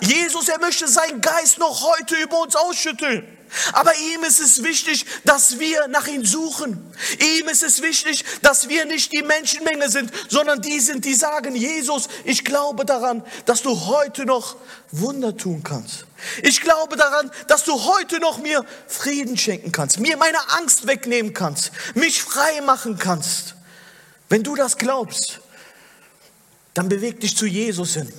Jesus, 0.00 0.48
er 0.48 0.58
möchte 0.60 0.88
seinen 0.88 1.20
Geist 1.20 1.58
noch 1.58 1.82
heute 1.82 2.16
über 2.16 2.40
uns 2.40 2.56
ausschütteln. 2.56 3.26
Aber 3.72 3.92
ihm 3.96 4.22
ist 4.22 4.40
es 4.40 4.62
wichtig, 4.62 5.04
dass 5.24 5.58
wir 5.58 5.88
nach 5.88 6.06
ihm 6.06 6.24
suchen. 6.24 6.94
Ihm 7.18 7.48
ist 7.48 7.64
es 7.64 7.82
wichtig, 7.82 8.24
dass 8.42 8.68
wir 8.68 8.84
nicht 8.84 9.12
die 9.12 9.22
Menschenmenge 9.22 9.88
sind, 9.88 10.12
sondern 10.28 10.62
die 10.62 10.78
sind, 10.78 11.04
die 11.04 11.14
sagen, 11.14 11.56
Jesus, 11.56 12.08
ich 12.24 12.44
glaube 12.44 12.84
daran, 12.84 13.24
dass 13.46 13.62
du 13.62 13.86
heute 13.86 14.24
noch 14.24 14.56
Wunder 14.92 15.36
tun 15.36 15.64
kannst. 15.64 16.06
Ich 16.42 16.60
glaube 16.60 16.96
daran, 16.96 17.30
dass 17.48 17.64
du 17.64 17.72
heute 17.72 18.20
noch 18.20 18.38
mir 18.38 18.64
Frieden 18.86 19.36
schenken 19.36 19.72
kannst, 19.72 19.98
mir 19.98 20.16
meine 20.16 20.38
Angst 20.50 20.86
wegnehmen 20.86 21.34
kannst, 21.34 21.72
mich 21.94 22.22
frei 22.22 22.60
machen 22.60 22.98
kannst. 22.98 23.56
Wenn 24.28 24.44
du 24.44 24.54
das 24.54 24.76
glaubst, 24.78 25.40
dann 26.74 26.88
beweg 26.88 27.20
dich 27.20 27.36
zu 27.36 27.46
Jesus 27.46 27.94
hin. 27.94 28.12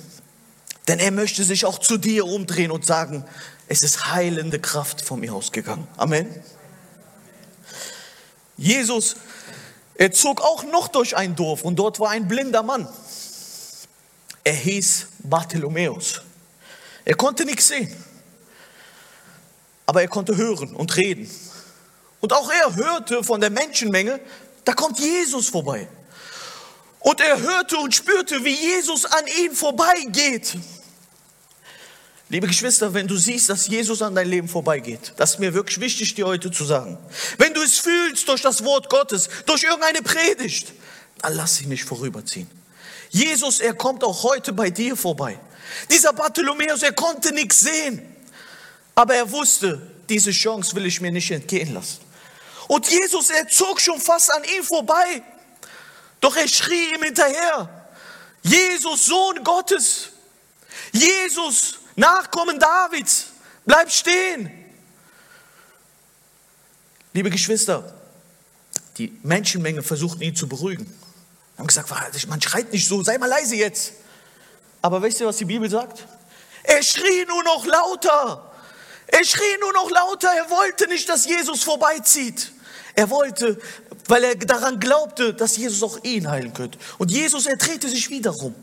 Denn 0.88 0.98
er 0.98 1.10
möchte 1.10 1.44
sich 1.44 1.64
auch 1.64 1.78
zu 1.78 1.96
dir 1.96 2.26
umdrehen 2.26 2.70
und 2.70 2.84
sagen, 2.84 3.24
es 3.68 3.82
ist 3.82 4.12
heilende 4.12 4.58
Kraft 4.58 5.00
von 5.00 5.20
mir 5.20 5.32
ausgegangen. 5.32 5.86
Amen. 5.96 6.28
Jesus, 8.56 9.16
er 9.94 10.12
zog 10.12 10.40
auch 10.40 10.64
noch 10.64 10.88
durch 10.88 11.16
ein 11.16 11.36
Dorf 11.36 11.62
und 11.62 11.76
dort 11.76 12.00
war 12.00 12.10
ein 12.10 12.28
blinder 12.28 12.62
Mann. 12.62 12.88
Er 14.44 14.54
hieß 14.54 15.06
Bartholomäus. 15.20 16.22
Er 17.04 17.14
konnte 17.14 17.44
nichts 17.44 17.68
sehen. 17.68 17.94
aber 19.86 20.02
er 20.02 20.08
konnte 20.08 20.36
hören 20.36 20.74
und 20.74 20.96
reden. 20.96 21.30
Und 22.20 22.32
auch 22.32 22.50
er 22.50 22.74
hörte 22.76 23.22
von 23.24 23.40
der 23.40 23.50
Menschenmenge, 23.50 24.20
da 24.64 24.72
kommt 24.72 24.98
Jesus 24.98 25.48
vorbei. 25.48 25.88
Und 27.02 27.20
er 27.20 27.40
hörte 27.40 27.76
und 27.78 27.94
spürte, 27.94 28.44
wie 28.44 28.54
Jesus 28.54 29.04
an 29.04 29.24
ihn 29.42 29.54
vorbeigeht. 29.54 30.56
Liebe 32.28 32.46
Geschwister, 32.46 32.94
wenn 32.94 33.06
du 33.06 33.16
siehst, 33.16 33.50
dass 33.50 33.66
Jesus 33.66 34.00
an 34.00 34.14
dein 34.14 34.26
Leben 34.26 34.48
vorbeigeht, 34.48 35.12
das 35.18 35.32
ist 35.32 35.38
mir 35.38 35.52
wirklich 35.52 35.80
wichtig, 35.80 36.14
dir 36.14 36.26
heute 36.26 36.50
zu 36.50 36.64
sagen. 36.64 36.96
Wenn 37.36 37.52
du 37.52 37.60
es 37.60 37.78
fühlst 37.78 38.26
durch 38.26 38.40
das 38.40 38.64
Wort 38.64 38.88
Gottes, 38.88 39.28
durch 39.44 39.64
irgendeine 39.64 40.00
Predigt, 40.00 40.72
dann 41.20 41.34
lass 41.34 41.58
dich 41.58 41.66
nicht 41.66 41.84
vorüberziehen. 41.84 42.48
Jesus, 43.10 43.60
er 43.60 43.74
kommt 43.74 44.02
auch 44.02 44.22
heute 44.22 44.54
bei 44.54 44.70
dir 44.70 44.96
vorbei. 44.96 45.38
Dieser 45.90 46.14
Bartholomäus, 46.14 46.82
er 46.82 46.92
konnte 46.92 47.34
nichts 47.34 47.60
sehen, 47.60 48.00
aber 48.94 49.14
er 49.14 49.30
wusste, 49.30 49.82
diese 50.08 50.30
Chance 50.30 50.74
will 50.74 50.86
ich 50.86 51.00
mir 51.02 51.12
nicht 51.12 51.30
entgehen 51.30 51.74
lassen. 51.74 52.00
Und 52.68 52.88
Jesus, 52.88 53.28
er 53.28 53.46
zog 53.48 53.78
schon 53.78 54.00
fast 54.00 54.32
an 54.32 54.42
ihm 54.56 54.64
vorbei, 54.64 55.22
doch 56.22 56.36
er 56.36 56.48
schrie 56.48 56.94
ihm 56.94 57.02
hinterher, 57.02 57.68
Jesus, 58.42 59.06
Sohn 59.06 59.44
Gottes, 59.44 60.10
Jesus, 60.92 61.78
Nachkommen 61.96 62.58
Davids, 62.58 63.26
bleib 63.66 63.90
stehen. 63.90 64.50
Liebe 67.12 67.28
Geschwister, 67.28 67.92
die 68.96 69.18
Menschenmenge 69.22 69.82
versuchten 69.82 70.22
ihn 70.22 70.34
zu 70.34 70.48
beruhigen. 70.48 70.90
Haben 71.58 71.66
gesagt, 71.66 71.90
man 72.28 72.40
schreit 72.40 72.72
nicht 72.72 72.88
so, 72.88 73.02
sei 73.02 73.18
mal 73.18 73.26
leise 73.26 73.56
jetzt. 73.56 73.92
Aber 74.80 75.02
wisst 75.02 75.20
ihr, 75.20 75.26
was 75.26 75.36
die 75.36 75.44
Bibel 75.44 75.68
sagt? 75.68 76.06
Er 76.62 76.82
schrie 76.82 77.26
nur 77.26 77.42
noch 77.42 77.66
lauter. 77.66 78.52
Er 79.08 79.24
schrie 79.24 79.58
nur 79.60 79.72
noch 79.72 79.90
lauter. 79.90 80.30
Er 80.34 80.48
wollte 80.48 80.86
nicht, 80.86 81.08
dass 81.08 81.26
Jesus 81.26 81.62
vorbeizieht. 81.62 82.52
Er 82.94 83.10
wollte, 83.10 83.60
weil 84.08 84.24
er 84.24 84.34
daran 84.36 84.80
glaubte, 84.80 85.34
dass 85.34 85.56
Jesus 85.56 85.82
auch 85.82 86.02
ihn 86.04 86.28
heilen 86.28 86.52
könnte. 86.52 86.78
Und 86.98 87.10
Jesus, 87.10 87.46
er 87.46 87.56
drehte 87.56 87.88
sich 87.88 88.10
wieder 88.10 88.34
um 88.42 88.54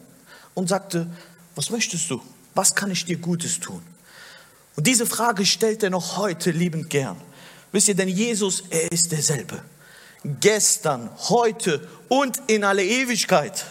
und 0.53 0.69
sagte, 0.69 1.07
was 1.55 1.69
möchtest 1.69 2.09
du? 2.09 2.21
Was 2.55 2.75
kann 2.75 2.91
ich 2.91 3.05
dir 3.05 3.17
Gutes 3.17 3.59
tun? 3.59 3.81
Und 4.75 4.87
diese 4.87 5.05
Frage 5.05 5.45
stellt 5.45 5.83
er 5.83 5.89
noch 5.89 6.17
heute 6.17 6.51
liebend 6.51 6.89
gern. 6.89 7.19
Wisst 7.71 7.87
ihr, 7.89 7.95
denn 7.95 8.07
Jesus, 8.07 8.63
er 8.69 8.91
ist 8.91 9.11
derselbe. 9.11 9.61
Gestern, 10.23 11.09
heute 11.29 11.87
und 12.07 12.39
in 12.47 12.63
alle 12.63 12.83
Ewigkeit. 12.83 13.65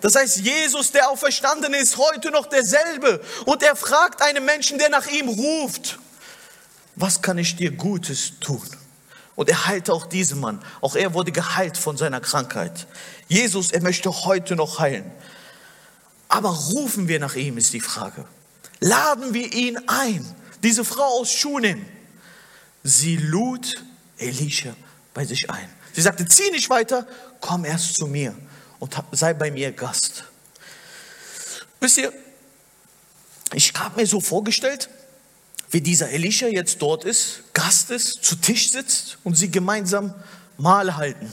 Das 0.00 0.16
heißt, 0.16 0.38
Jesus, 0.38 0.90
der 0.90 1.08
auferstanden 1.10 1.74
ist, 1.74 1.96
heute 1.96 2.30
noch 2.30 2.46
derselbe. 2.46 3.20
Und 3.44 3.62
er 3.62 3.76
fragt 3.76 4.20
einen 4.22 4.44
Menschen, 4.44 4.78
der 4.78 4.88
nach 4.88 5.06
ihm 5.06 5.28
ruft, 5.28 5.98
was 6.96 7.22
kann 7.22 7.38
ich 7.38 7.56
dir 7.56 7.70
Gutes 7.70 8.32
tun? 8.40 8.62
Und 9.34 9.48
er 9.48 9.66
heilte 9.66 9.92
auch 9.92 10.06
diesen 10.06 10.40
Mann. 10.40 10.62
Auch 10.80 10.94
er 10.94 11.14
wurde 11.14 11.32
geheilt 11.32 11.78
von 11.78 11.96
seiner 11.96 12.20
Krankheit. 12.20 12.86
Jesus, 13.28 13.70
er 13.70 13.82
möchte 13.82 14.10
heute 14.24 14.56
noch 14.56 14.78
heilen. 14.78 15.10
Aber 16.28 16.50
rufen 16.50 17.08
wir 17.08 17.18
nach 17.18 17.34
ihm, 17.34 17.58
ist 17.58 17.72
die 17.72 17.80
Frage. 17.80 18.24
Laden 18.80 19.34
wir 19.34 19.52
ihn 19.52 19.78
ein. 19.88 20.26
Diese 20.62 20.84
Frau 20.84 21.20
aus 21.20 21.32
Schunem, 21.32 21.84
sie 22.82 23.16
lud 23.16 23.82
Elisha 24.18 24.74
bei 25.14 25.24
sich 25.24 25.50
ein. 25.50 25.68
Sie 25.92 26.00
sagte, 26.00 26.26
zieh 26.26 26.50
nicht 26.50 26.70
weiter, 26.70 27.06
komm 27.40 27.64
erst 27.64 27.96
zu 27.96 28.06
mir 28.06 28.34
und 28.78 28.94
sei 29.12 29.34
bei 29.34 29.50
mir 29.50 29.72
Gast. 29.72 30.24
Wisst 31.80 31.98
ihr, 31.98 32.12
ich 33.52 33.72
habe 33.74 34.00
mir 34.00 34.06
so 34.06 34.20
vorgestellt, 34.20 34.88
wie 35.72 35.80
dieser 35.80 36.10
Elisha 36.10 36.46
jetzt 36.46 36.80
dort 36.80 37.04
ist, 37.04 37.42
Gast 37.52 37.90
ist, 37.90 38.24
zu 38.24 38.36
Tisch 38.36 38.70
sitzt 38.70 39.18
und 39.24 39.36
sie 39.36 39.50
gemeinsam 39.50 40.14
Mahl 40.56 40.96
halten. 40.96 41.32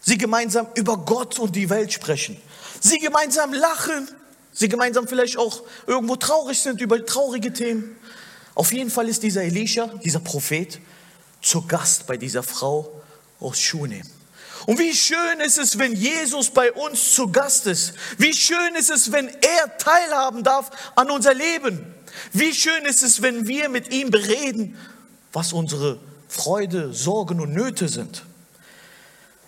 Sie 0.00 0.18
gemeinsam 0.18 0.66
über 0.74 0.98
Gott 0.98 1.38
und 1.38 1.56
die 1.56 1.70
Welt 1.70 1.92
sprechen 1.92 2.36
sie 2.84 2.98
gemeinsam 2.98 3.52
lachen, 3.52 4.08
sie 4.52 4.68
gemeinsam 4.68 5.08
vielleicht 5.08 5.38
auch 5.38 5.62
irgendwo 5.86 6.16
traurig 6.16 6.60
sind 6.60 6.80
über 6.80 7.04
traurige 7.04 7.52
Themen. 7.52 7.96
Auf 8.54 8.72
jeden 8.72 8.90
Fall 8.90 9.08
ist 9.08 9.22
dieser 9.22 9.42
Elisha, 9.42 9.86
dieser 10.04 10.20
Prophet, 10.20 10.78
zu 11.42 11.66
Gast 11.66 12.06
bei 12.06 12.16
dieser 12.16 12.42
Frau 12.42 13.02
aus 13.40 13.60
Schunem. 13.60 14.02
Und 14.66 14.78
wie 14.78 14.94
schön 14.94 15.40
ist 15.44 15.58
es, 15.58 15.78
wenn 15.78 15.94
Jesus 15.94 16.50
bei 16.50 16.72
uns 16.72 17.12
zu 17.12 17.30
Gast 17.30 17.66
ist. 17.66 17.94
Wie 18.16 18.32
schön 18.32 18.74
ist 18.76 18.90
es, 18.90 19.12
wenn 19.12 19.28
er 19.28 19.76
teilhaben 19.76 20.42
darf 20.42 20.70
an 20.94 21.10
unser 21.10 21.34
Leben. 21.34 21.94
Wie 22.32 22.52
schön 22.52 22.84
ist 22.84 23.02
es, 23.02 23.22
wenn 23.22 23.46
wir 23.46 23.68
mit 23.68 23.92
ihm 23.92 24.10
bereden, 24.10 24.76
was 25.32 25.52
unsere 25.52 25.98
Freude, 26.28 26.92
Sorgen 26.92 27.40
und 27.40 27.52
Nöte 27.52 27.88
sind. 27.88 28.24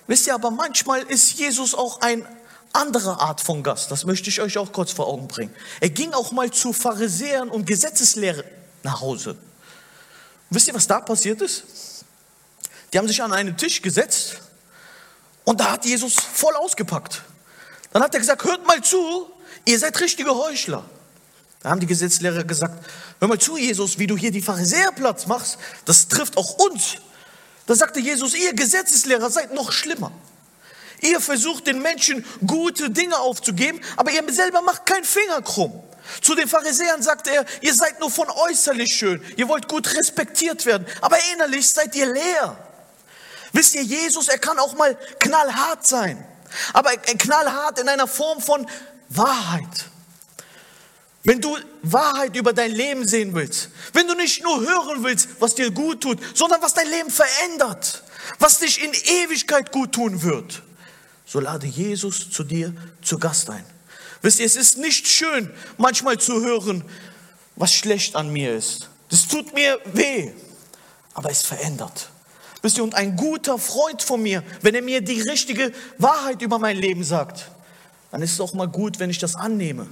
Wisst 0.07 0.27
ihr, 0.27 0.35
aber 0.35 0.51
manchmal 0.51 1.03
ist 1.03 1.39
Jesus 1.39 1.75
auch 1.75 2.01
ein 2.01 2.27
andere 2.73 3.21
Art 3.21 3.41
von 3.41 3.63
Gast. 3.63 3.91
Das 3.91 4.05
möchte 4.05 4.29
ich 4.29 4.41
euch 4.41 4.59
auch 4.59 4.73
kurz 4.73 4.93
vor 4.93 5.09
Augen 5.09 5.27
bringen. 5.27 5.55
Er 5.81 5.91
ging 5.91 6.13
auch 6.13 6.31
mal 6.33 6.51
zu 6.51 6.73
Pharisäern 6.73 7.49
und 7.49 7.67
Gesetzeslehre 7.67 8.45
nach 8.83 9.01
Hause. 9.01 9.37
Wisst 10.51 10.69
ihr, 10.69 10.75
was 10.75 10.87
da 10.87 11.01
passiert 11.01 11.41
ist? 11.43 11.65
Die 12.93 12.99
haben 12.99 13.09
sich 13.09 13.23
an 13.23 13.33
einen 13.33 13.57
Tisch 13.57 13.83
gesetzt 13.83 14.41
und 15.45 15.61
da 15.61 15.73
hat 15.73 15.85
Jesus 15.85 16.15
voll 16.15 16.55
ausgepackt. 16.55 17.23
Dann 17.93 18.03
hat 18.03 18.15
er 18.15 18.21
gesagt, 18.21 18.45
hört 18.45 18.67
mal 18.67 18.83
zu, 18.83 19.31
ihr 19.65 19.79
seid 19.79 19.99
richtige 20.01 20.35
Heuchler. 20.35 20.85
Da 21.63 21.71
haben 21.71 21.81
die 21.81 21.87
Gesetzlehrer 21.87 22.45
gesagt, 22.45 22.85
hör 23.19 23.29
mal 23.29 23.39
zu, 23.39 23.57
Jesus, 23.57 23.99
wie 23.99 24.07
du 24.07 24.17
hier 24.17 24.31
die 24.31 24.43
Pharisäer 24.43 24.93
Platz 24.93 25.27
machst, 25.27 25.59
das 25.85 26.09
trifft 26.09 26.37
auch 26.37 26.59
uns. 26.59 26.99
Da 27.67 27.75
sagte 27.75 28.01
Jesus, 28.01 28.35
ihr 28.35 28.55
Gesetzeslehrer 28.55 29.31
seid 29.31 29.53
noch 29.53 29.73
schlimmer. 29.73 30.13
Ihr 31.01 31.21
versucht 31.21 31.67
den 31.67 31.83
Menschen 31.83 32.25
gute 32.47 32.91
Dinge 32.91 33.19
aufzugeben, 33.19 33.81
aber 33.97 34.11
ihr 34.13 34.23
selber 34.33 34.63
macht 34.63 34.87
keinen 34.87 35.05
Finger 35.05 35.43
krumm. 35.43 35.83
Zu 36.23 36.35
den 36.35 36.49
Pharisäern 36.49 37.03
sagte 37.03 37.31
er, 37.31 37.45
ihr 37.61 37.75
seid 37.75 38.01
nur 38.01 38.11
von 38.11 38.31
äußerlich 38.31 38.95
schön, 38.95 39.23
ihr 39.37 39.49
wollt 39.49 39.69
gut 39.69 39.93
respektiert 39.95 40.65
werden, 40.65 40.87
aber 41.01 41.17
innerlich 41.35 41.69
seid 41.69 41.95
ihr 41.97 42.13
leer. 42.13 42.57
Wisst 43.53 43.75
ihr, 43.75 43.83
Jesus, 43.83 44.29
er 44.29 44.39
kann 44.39 44.59
auch 44.59 44.75
mal 44.75 44.97
knallhart 45.19 45.87
sein, 45.87 46.25
aber 46.73 46.97
knallhart 46.97 47.81
in 47.81 47.89
einer 47.89 48.07
Form 48.07 48.41
von 48.41 48.67
Wahrheit. 49.09 49.87
Wenn 51.27 51.41
du 51.41 51.57
Wahrheit 51.83 52.37
über 52.37 52.53
dein 52.53 52.71
Leben 52.71 53.07
sehen 53.07 53.35
willst, 53.35 53.71
wenn 53.93 54.07
du 54.07 54.15
nicht 54.15 54.45
nur 54.45 54.61
hören 54.61 55.03
willst, 55.03 55.29
was 55.41 55.57
dir 55.57 55.73
gut 55.73 56.01
tut, 56.01 56.21
sondern 56.35 56.63
was 56.63 56.73
dein 56.73 56.89
Leben 56.89 57.11
verändert, 57.11 58.05
was 58.39 58.61
dich 58.61 58.81
in 58.81 58.93
Ewigkeit 58.93 59.73
gut 59.73 59.91
tun 59.91 60.23
wird, 60.23 60.63
so 61.27 61.41
lade 61.41 61.67
Jesus 61.67 62.31
zu 62.31 62.45
dir 62.45 62.73
zu 63.03 63.19
Gast 63.19 63.51
ein. 63.51 63.65
Wisst 64.23 64.39
ihr, 64.39 64.47
es 64.47 64.55
ist 64.55 64.79
nicht 64.79 65.09
schön, 65.09 65.51
manchmal 65.79 66.17
zu 66.19 66.43
hören, 66.43 66.85
was 67.57 67.75
schlecht 67.75 68.15
an 68.15 68.33
mir 68.33 68.55
ist. 68.55 68.89
Das 69.09 69.27
tut 69.27 69.53
mir 69.53 69.81
weh, 69.95 70.31
aber 71.13 71.29
es 71.33 71.43
verändert. 71.43 72.09
Wisst 72.63 72.77
ihr, 72.77 72.85
und 72.85 72.95
ein 72.95 73.17
guter 73.17 73.59
Freund 73.59 74.01
von 74.01 74.23
mir, 74.23 74.45
wenn 74.63 74.77
er 74.77 74.83
mir 74.83 75.01
die 75.01 75.23
richtige 75.23 75.73
Wahrheit 75.99 76.41
über 76.41 76.61
mein 76.61 76.77
Leben 76.77 77.03
sagt, 77.03 77.51
dann 78.13 78.23
ist 78.23 78.35
es 78.35 78.41
auch 78.41 78.55
mal 78.55 78.69
gut, 78.69 79.01
wenn 79.01 79.11
ich 79.11 79.19
das 79.19 79.35
annehme. 79.35 79.89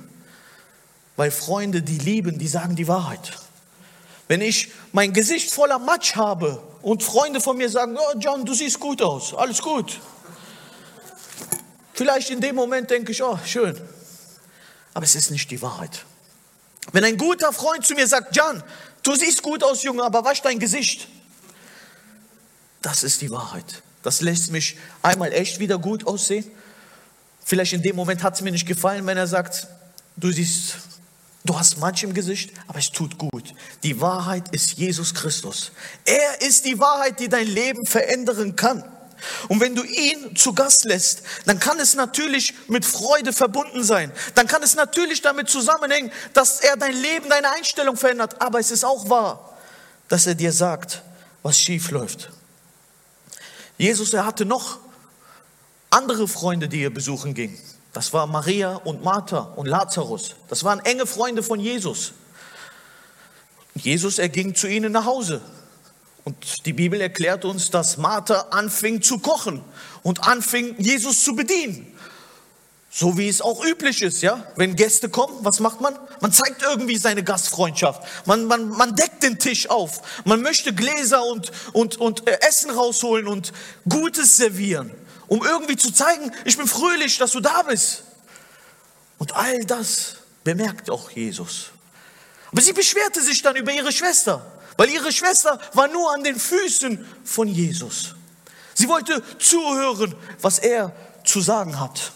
Weil 1.16 1.30
Freunde, 1.30 1.82
die 1.82 1.98
lieben, 1.98 2.38
die 2.38 2.48
sagen 2.48 2.76
die 2.76 2.88
Wahrheit. 2.88 3.32
Wenn 4.26 4.40
ich 4.40 4.72
mein 4.92 5.12
Gesicht 5.12 5.50
voller 5.50 5.78
Matsch 5.78 6.16
habe 6.16 6.62
und 6.82 7.02
Freunde 7.02 7.40
von 7.40 7.56
mir 7.56 7.68
sagen, 7.68 7.96
oh 7.96 8.18
John, 8.18 8.44
du 8.44 8.54
siehst 8.54 8.80
gut 8.80 9.02
aus, 9.02 9.34
alles 9.34 9.60
gut, 9.60 10.00
Vielleicht 11.94 12.30
in 12.30 12.40
dem 12.40 12.56
Moment 12.56 12.90
denke 12.90 13.12
ich, 13.12 13.22
oh, 13.22 13.38
schön. 13.46 13.80
Aber 14.92 15.04
es 15.04 15.14
ist 15.14 15.30
nicht 15.30 15.50
die 15.50 15.62
Wahrheit. 15.62 16.04
Wenn 16.92 17.04
ein 17.04 17.16
guter 17.16 17.52
Freund 17.52 17.86
zu 17.86 17.94
mir 17.94 18.06
sagt, 18.06 18.36
Jan, 18.36 18.62
du 19.02 19.14
siehst 19.14 19.42
gut 19.42 19.62
aus, 19.62 19.84
Junge, 19.84 20.02
aber 20.02 20.24
wasch 20.24 20.42
dein 20.42 20.58
Gesicht. 20.58 21.08
Das 22.82 23.04
ist 23.04 23.22
die 23.22 23.30
Wahrheit. 23.30 23.82
Das 24.02 24.20
lässt 24.20 24.50
mich 24.50 24.76
einmal 25.02 25.32
echt 25.32 25.60
wieder 25.60 25.78
gut 25.78 26.06
aussehen. 26.06 26.44
Vielleicht 27.44 27.72
in 27.72 27.82
dem 27.82 27.96
Moment 27.96 28.22
hat 28.22 28.34
es 28.34 28.40
mir 28.42 28.50
nicht 28.50 28.66
gefallen, 28.66 29.06
wenn 29.06 29.16
er 29.16 29.26
sagt, 29.26 29.68
du 30.16 30.30
siehst, 30.32 30.76
du 31.44 31.58
hast 31.58 31.78
Matsch 31.78 32.02
im 32.02 32.14
Gesicht, 32.14 32.52
aber 32.66 32.78
es 32.78 32.90
tut 32.90 33.18
gut. 33.18 33.54
Die 33.82 34.00
Wahrheit 34.00 34.48
ist 34.54 34.72
Jesus 34.72 35.14
Christus. 35.14 35.72
Er 36.04 36.40
ist 36.40 36.64
die 36.64 36.78
Wahrheit, 36.78 37.20
die 37.20 37.28
dein 37.28 37.46
Leben 37.46 37.86
verändern 37.86 38.56
kann. 38.56 38.82
Und 39.48 39.60
wenn 39.60 39.74
du 39.74 39.82
ihn 39.84 40.36
zu 40.36 40.52
Gast 40.54 40.84
lässt, 40.84 41.22
dann 41.46 41.58
kann 41.58 41.78
es 41.78 41.94
natürlich 41.94 42.54
mit 42.68 42.84
Freude 42.84 43.32
verbunden 43.32 43.84
sein. 43.84 44.12
Dann 44.34 44.46
kann 44.46 44.62
es 44.62 44.74
natürlich 44.74 45.22
damit 45.22 45.48
zusammenhängen, 45.48 46.10
dass 46.32 46.60
er 46.60 46.76
dein 46.76 46.94
Leben, 46.94 47.28
deine 47.28 47.50
Einstellung 47.52 47.96
verändert. 47.96 48.40
Aber 48.42 48.58
es 48.58 48.70
ist 48.70 48.84
auch 48.84 49.08
wahr, 49.08 49.56
dass 50.08 50.26
er 50.26 50.34
dir 50.34 50.52
sagt, 50.52 51.02
was 51.42 51.58
schief 51.58 51.90
läuft. 51.90 52.30
Jesus, 53.78 54.12
er 54.12 54.26
hatte 54.26 54.44
noch 54.44 54.78
andere 55.90 56.28
Freunde, 56.28 56.68
die 56.68 56.82
er 56.82 56.90
besuchen 56.90 57.34
ging. 57.34 57.58
Das 57.94 58.12
war 58.12 58.26
Maria 58.26 58.74
und 58.74 59.02
Martha 59.02 59.38
und 59.56 59.66
Lazarus. 59.66 60.34
Das 60.48 60.64
waren 60.64 60.80
enge 60.80 61.06
Freunde 61.06 61.42
von 61.42 61.60
Jesus. 61.60 62.12
Jesus, 63.74 64.18
er 64.18 64.28
ging 64.28 64.54
zu 64.54 64.66
ihnen 64.66 64.92
nach 64.92 65.04
Hause. 65.04 65.40
Und 66.24 66.66
die 66.66 66.72
Bibel 66.72 67.00
erklärt 67.00 67.44
uns, 67.44 67.70
dass 67.70 67.96
Martha 67.96 68.48
anfing 68.50 69.00
zu 69.00 69.18
kochen 69.18 69.62
und 70.02 70.26
anfing, 70.26 70.74
Jesus 70.78 71.22
zu 71.22 71.36
bedienen. 71.36 71.86
So 72.90 73.18
wie 73.18 73.28
es 73.28 73.42
auch 73.42 73.64
üblich 73.64 74.02
ist, 74.02 74.22
ja. 74.22 74.44
Wenn 74.56 74.76
Gäste 74.76 75.08
kommen, 75.08 75.34
was 75.40 75.60
macht 75.60 75.80
man? 75.80 75.98
Man 76.20 76.32
zeigt 76.32 76.62
irgendwie 76.62 76.96
seine 76.96 77.22
Gastfreundschaft. 77.24 78.02
Man, 78.26 78.46
man, 78.46 78.68
man 78.70 78.94
deckt 78.94 79.22
den 79.22 79.38
Tisch 79.38 79.68
auf. 79.68 80.22
Man 80.24 80.42
möchte 80.42 80.72
Gläser 80.72 81.24
und, 81.24 81.50
und, 81.72 81.96
und 81.96 82.26
äh, 82.28 82.38
Essen 82.48 82.70
rausholen 82.70 83.26
und 83.26 83.52
Gutes 83.88 84.36
servieren, 84.36 84.92
um 85.26 85.44
irgendwie 85.44 85.76
zu 85.76 85.92
zeigen, 85.92 86.32
ich 86.44 86.56
bin 86.56 86.66
fröhlich, 86.66 87.18
dass 87.18 87.32
du 87.32 87.40
da 87.40 87.62
bist. 87.62 88.04
Und 89.18 89.34
all 89.34 89.64
das 89.64 90.16
bemerkt 90.42 90.90
auch 90.90 91.10
Jesus. 91.10 91.70
Aber 92.50 92.60
sie 92.60 92.72
beschwerte 92.72 93.20
sich 93.20 93.42
dann 93.42 93.56
über 93.56 93.72
ihre 93.72 93.92
Schwester, 93.92 94.44
weil 94.76 94.88
ihre 94.90 95.12
Schwester 95.12 95.60
war 95.72 95.88
nur 95.88 96.12
an 96.12 96.22
den 96.22 96.38
Füßen 96.38 97.04
von 97.24 97.48
Jesus. 97.48 98.14
Sie 98.74 98.88
wollte 98.88 99.22
zuhören, 99.38 100.14
was 100.40 100.58
er 100.58 100.94
zu 101.24 101.40
sagen 101.40 101.78
hat. 101.80 102.12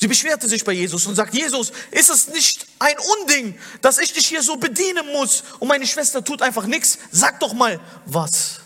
Sie 0.00 0.08
beschwerte 0.08 0.48
sich 0.48 0.64
bei 0.64 0.72
Jesus 0.72 1.06
und 1.06 1.14
sagt, 1.14 1.34
Jesus, 1.34 1.72
ist 1.90 2.10
es 2.10 2.28
nicht 2.28 2.66
ein 2.78 2.96
Unding, 3.20 3.58
dass 3.80 3.98
ich 3.98 4.12
dich 4.12 4.26
hier 4.26 4.42
so 4.42 4.56
bedienen 4.56 5.06
muss 5.12 5.44
und 5.60 5.68
meine 5.68 5.86
Schwester 5.86 6.22
tut 6.22 6.42
einfach 6.42 6.66
nichts? 6.66 6.98
Sag 7.10 7.40
doch 7.40 7.54
mal 7.54 7.80
was. 8.04 8.60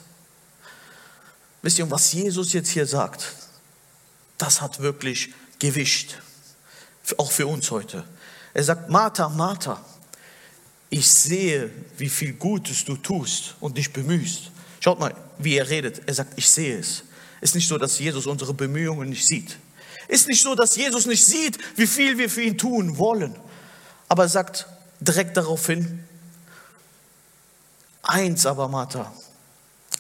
Wisst 1.63 1.79
ihr, 1.79 1.91
was 1.91 2.13
Jesus 2.13 2.53
jetzt 2.53 2.71
hier 2.71 2.87
sagt, 2.87 3.35
das 4.39 4.61
hat 4.61 4.81
wirklich 4.81 5.35
Gewicht, 5.59 6.21
auch 7.17 7.33
für 7.33 7.47
uns 7.47 7.71
heute. 7.71 8.05
Er 8.55 8.65
sagt, 8.65 8.89
Martha, 8.89 9.29
Martha, 9.29 9.85
ich 10.91 11.09
sehe, 11.09 11.71
wie 11.97 12.09
viel 12.09 12.35
Gutes 12.35 12.85
du 12.85 12.97
tust 12.97 13.57
und 13.61 13.77
dich 13.77 13.93
bemühst. 13.93 14.51
Schaut 14.81 15.01
mal, 15.01 15.15
wie 15.39 15.57
er 15.57 15.69
redet. 15.69 16.03
Er 16.07 16.15
sagt, 16.15 16.33
ich 16.37 16.49
sehe 16.49 16.79
es. 16.79 17.03
Es 17.41 17.51
ist 17.51 17.55
nicht 17.57 17.69
so, 17.69 17.79
dass 17.79 17.99
Jesus 17.99 18.27
unsere 18.27 18.55
Bemühungen 18.55 19.11
nicht 19.11 19.27
sieht. 19.27 19.59
Ist 20.09 20.29
nicht 20.29 20.43
so, 20.43 20.55
dass 20.55 20.77
Jesus 20.77 21.07
nicht 21.07 21.25
sieht, 21.25 21.59
wie 21.77 21.87
viel 21.87 22.17
wir 22.17 22.31
für 22.31 22.43
ihn 22.43 22.57
tun 22.57 22.97
wollen. 22.97 23.37
Aber 24.09 24.25
er 24.25 24.29
sagt 24.29 24.67
direkt 25.01 25.37
darauf 25.37 25.67
hin, 25.67 26.05
eins 28.03 28.47
aber, 28.47 28.69
Martha, 28.69 29.13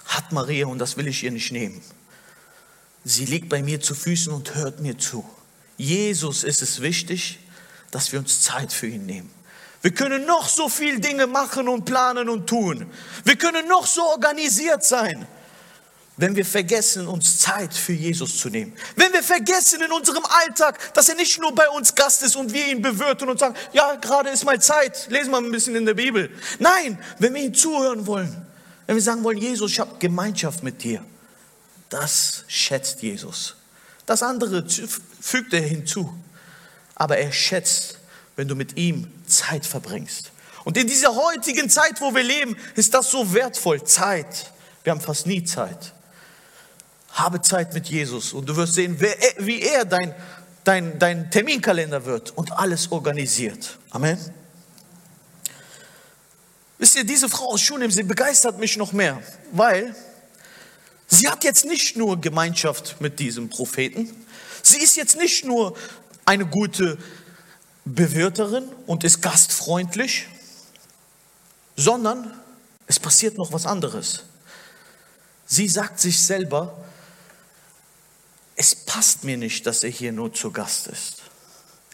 hat 0.08 0.32
Maria 0.32 0.66
und 0.66 0.78
das 0.78 0.96
will 0.96 1.06
ich 1.06 1.22
ihr 1.22 1.30
nicht 1.30 1.52
nehmen. 1.52 1.80
Sie 3.04 3.24
liegt 3.24 3.48
bei 3.48 3.62
mir 3.62 3.80
zu 3.80 3.94
Füßen 3.94 4.32
und 4.32 4.54
hört 4.54 4.80
mir 4.80 4.98
zu. 4.98 5.24
Jesus 5.76 6.44
ist 6.44 6.60
es 6.60 6.82
wichtig, 6.82 7.38
dass 7.90 8.12
wir 8.12 8.18
uns 8.18 8.42
Zeit 8.42 8.72
für 8.72 8.88
ihn 8.88 9.06
nehmen. 9.06 9.30
Wir 9.80 9.92
können 9.92 10.26
noch 10.26 10.48
so 10.48 10.68
viel 10.68 10.98
Dinge 10.98 11.26
machen 11.26 11.68
und 11.68 11.84
planen 11.84 12.28
und 12.28 12.48
tun. 12.48 12.86
Wir 13.24 13.36
können 13.36 13.68
noch 13.68 13.86
so 13.86 14.02
organisiert 14.02 14.84
sein 14.84 15.26
wenn 16.18 16.34
wir 16.34 16.44
vergessen, 16.44 17.06
uns 17.06 17.38
Zeit 17.38 17.72
für 17.72 17.92
Jesus 17.92 18.38
zu 18.38 18.50
nehmen. 18.50 18.76
Wenn 18.96 19.12
wir 19.12 19.22
vergessen 19.22 19.80
in 19.80 19.92
unserem 19.92 20.24
Alltag, 20.44 20.92
dass 20.92 21.08
er 21.08 21.14
nicht 21.14 21.40
nur 21.40 21.54
bei 21.54 21.68
uns 21.68 21.94
Gast 21.94 22.24
ist 22.24 22.34
und 22.34 22.52
wir 22.52 22.66
ihn 22.66 22.82
bewirten 22.82 23.28
und 23.28 23.38
sagen, 23.38 23.54
ja, 23.72 23.94
gerade 23.94 24.28
ist 24.30 24.44
mal 24.44 24.60
Zeit, 24.60 25.06
lesen 25.10 25.30
wir 25.30 25.38
ein 25.38 25.50
bisschen 25.52 25.76
in 25.76 25.86
der 25.86 25.94
Bibel. 25.94 26.28
Nein, 26.58 26.98
wenn 27.20 27.34
wir 27.34 27.42
ihm 27.42 27.54
zuhören 27.54 28.04
wollen, 28.06 28.47
wenn 28.88 28.96
wir 28.96 29.02
sagen 29.02 29.22
wollen, 29.22 29.36
Jesus, 29.36 29.72
ich 29.72 29.80
habe 29.80 29.98
Gemeinschaft 29.98 30.62
mit 30.62 30.82
dir, 30.82 31.04
das 31.90 32.44
schätzt 32.48 33.02
Jesus. 33.02 33.54
Das 34.06 34.22
andere 34.22 34.64
fügt 35.20 35.52
er 35.52 35.60
hinzu. 35.60 36.10
Aber 36.94 37.18
er 37.18 37.30
schätzt, 37.30 37.98
wenn 38.34 38.48
du 38.48 38.54
mit 38.54 38.78
ihm 38.78 39.12
Zeit 39.26 39.66
verbringst. 39.66 40.32
Und 40.64 40.78
in 40.78 40.86
dieser 40.86 41.14
heutigen 41.14 41.68
Zeit, 41.68 42.00
wo 42.00 42.14
wir 42.14 42.22
leben, 42.22 42.56
ist 42.76 42.94
das 42.94 43.10
so 43.10 43.34
wertvoll. 43.34 43.84
Zeit. 43.84 44.50
Wir 44.84 44.92
haben 44.92 45.02
fast 45.02 45.26
nie 45.26 45.44
Zeit. 45.44 45.92
Habe 47.10 47.42
Zeit 47.42 47.74
mit 47.74 47.88
Jesus 47.88 48.32
und 48.32 48.48
du 48.48 48.56
wirst 48.56 48.72
sehen, 48.72 48.98
wie 49.36 49.60
er 49.60 49.84
dein, 49.84 50.14
dein, 50.64 50.98
dein 50.98 51.30
Terminkalender 51.30 52.06
wird 52.06 52.30
und 52.30 52.52
alles 52.52 52.90
organisiert. 52.90 53.76
Amen. 53.90 54.18
Wisst 56.78 56.94
ihr, 56.94 57.04
diese 57.04 57.28
Frau 57.28 57.52
aus 57.52 57.60
Schunem, 57.60 57.90
sie 57.90 58.04
begeistert 58.04 58.58
mich 58.58 58.76
noch 58.76 58.92
mehr, 58.92 59.20
weil 59.52 59.94
sie 61.08 61.28
hat 61.28 61.42
jetzt 61.42 61.64
nicht 61.64 61.96
nur 61.96 62.20
Gemeinschaft 62.20 63.00
mit 63.00 63.18
diesem 63.18 63.50
Propheten, 63.50 64.08
sie 64.62 64.78
ist 64.78 64.96
jetzt 64.96 65.16
nicht 65.16 65.44
nur 65.44 65.76
eine 66.24 66.46
gute 66.46 66.98
Bewirterin 67.84 68.68
und 68.86 69.02
ist 69.02 69.20
gastfreundlich, 69.20 70.26
sondern 71.76 72.38
es 72.86 73.00
passiert 73.00 73.36
noch 73.38 73.52
was 73.52 73.66
anderes. 73.66 74.24
Sie 75.46 75.68
sagt 75.68 75.98
sich 75.98 76.22
selber, 76.22 76.76
es 78.54 78.74
passt 78.74 79.24
mir 79.24 79.36
nicht, 79.36 79.66
dass 79.66 79.82
er 79.82 79.90
hier 79.90 80.12
nur 80.12 80.32
zu 80.32 80.50
Gast 80.50 80.88
ist. 80.88 81.22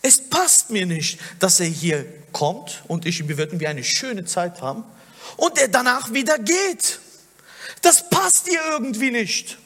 Es 0.07 0.19
passt 0.29 0.69
mir 0.69 0.85
nicht, 0.85 1.19
dass 1.39 1.61
er 1.61 1.67
hier 1.67 2.05
kommt 2.31 2.83
und 2.89 3.07
ich, 3.07 3.27
wir 3.27 3.39
würden 3.39 3.59
wir 3.59 3.71
eine 3.71 3.83
schöne 3.83 4.27
Zeit 4.27 4.61
haben 4.61 4.85
und 5.39 5.57
er 5.57 5.69
danach 5.69 6.13
wieder 6.13 6.39
geht. 6.39 7.01
Das 7.81 8.11
passt 8.11 8.47
ihr 8.49 8.61
irgendwie 8.73 9.11
nicht. 9.11 9.57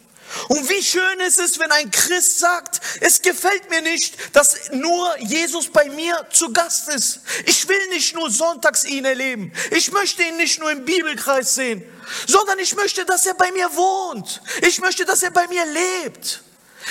Und 0.47 0.69
wie 0.69 0.81
schön 0.81 1.19
ist 1.27 1.41
es, 1.41 1.59
wenn 1.59 1.73
ein 1.73 1.91
Christ 1.91 2.39
sagt, 2.39 2.81
es 3.01 3.21
gefällt 3.21 3.69
mir 3.69 3.83
nicht, 3.83 4.17
dass 4.33 4.71
nur 4.71 5.19
Jesus 5.19 5.73
bei 5.73 5.89
mir 5.91 6.25
zu 6.31 6.53
Gast 6.53 6.89
ist. 6.89 7.19
Ich 7.47 7.67
will 7.67 7.89
nicht 7.89 8.15
nur 8.15 8.31
sonntags 8.31 8.85
ihn 8.85 9.07
erleben. 9.07 9.53
Ich 9.73 9.91
möchte 9.91 10.23
ihn 10.23 10.37
nicht 10.37 10.61
nur 10.61 10.71
im 10.71 10.85
Bibelkreis 10.85 11.57
sehen, 11.57 11.83
sondern 12.29 12.61
ich 12.61 12.77
möchte, 12.77 13.05
dass 13.05 13.27
er 13.27 13.35
bei 13.35 13.51
mir 13.51 13.75
wohnt. 13.75 14.41
Ich 14.65 14.81
möchte, 14.81 15.05
dass 15.05 15.25
er 15.25 15.33
bei 15.33 15.49
mir 15.49 15.65
lebt. 15.67 16.45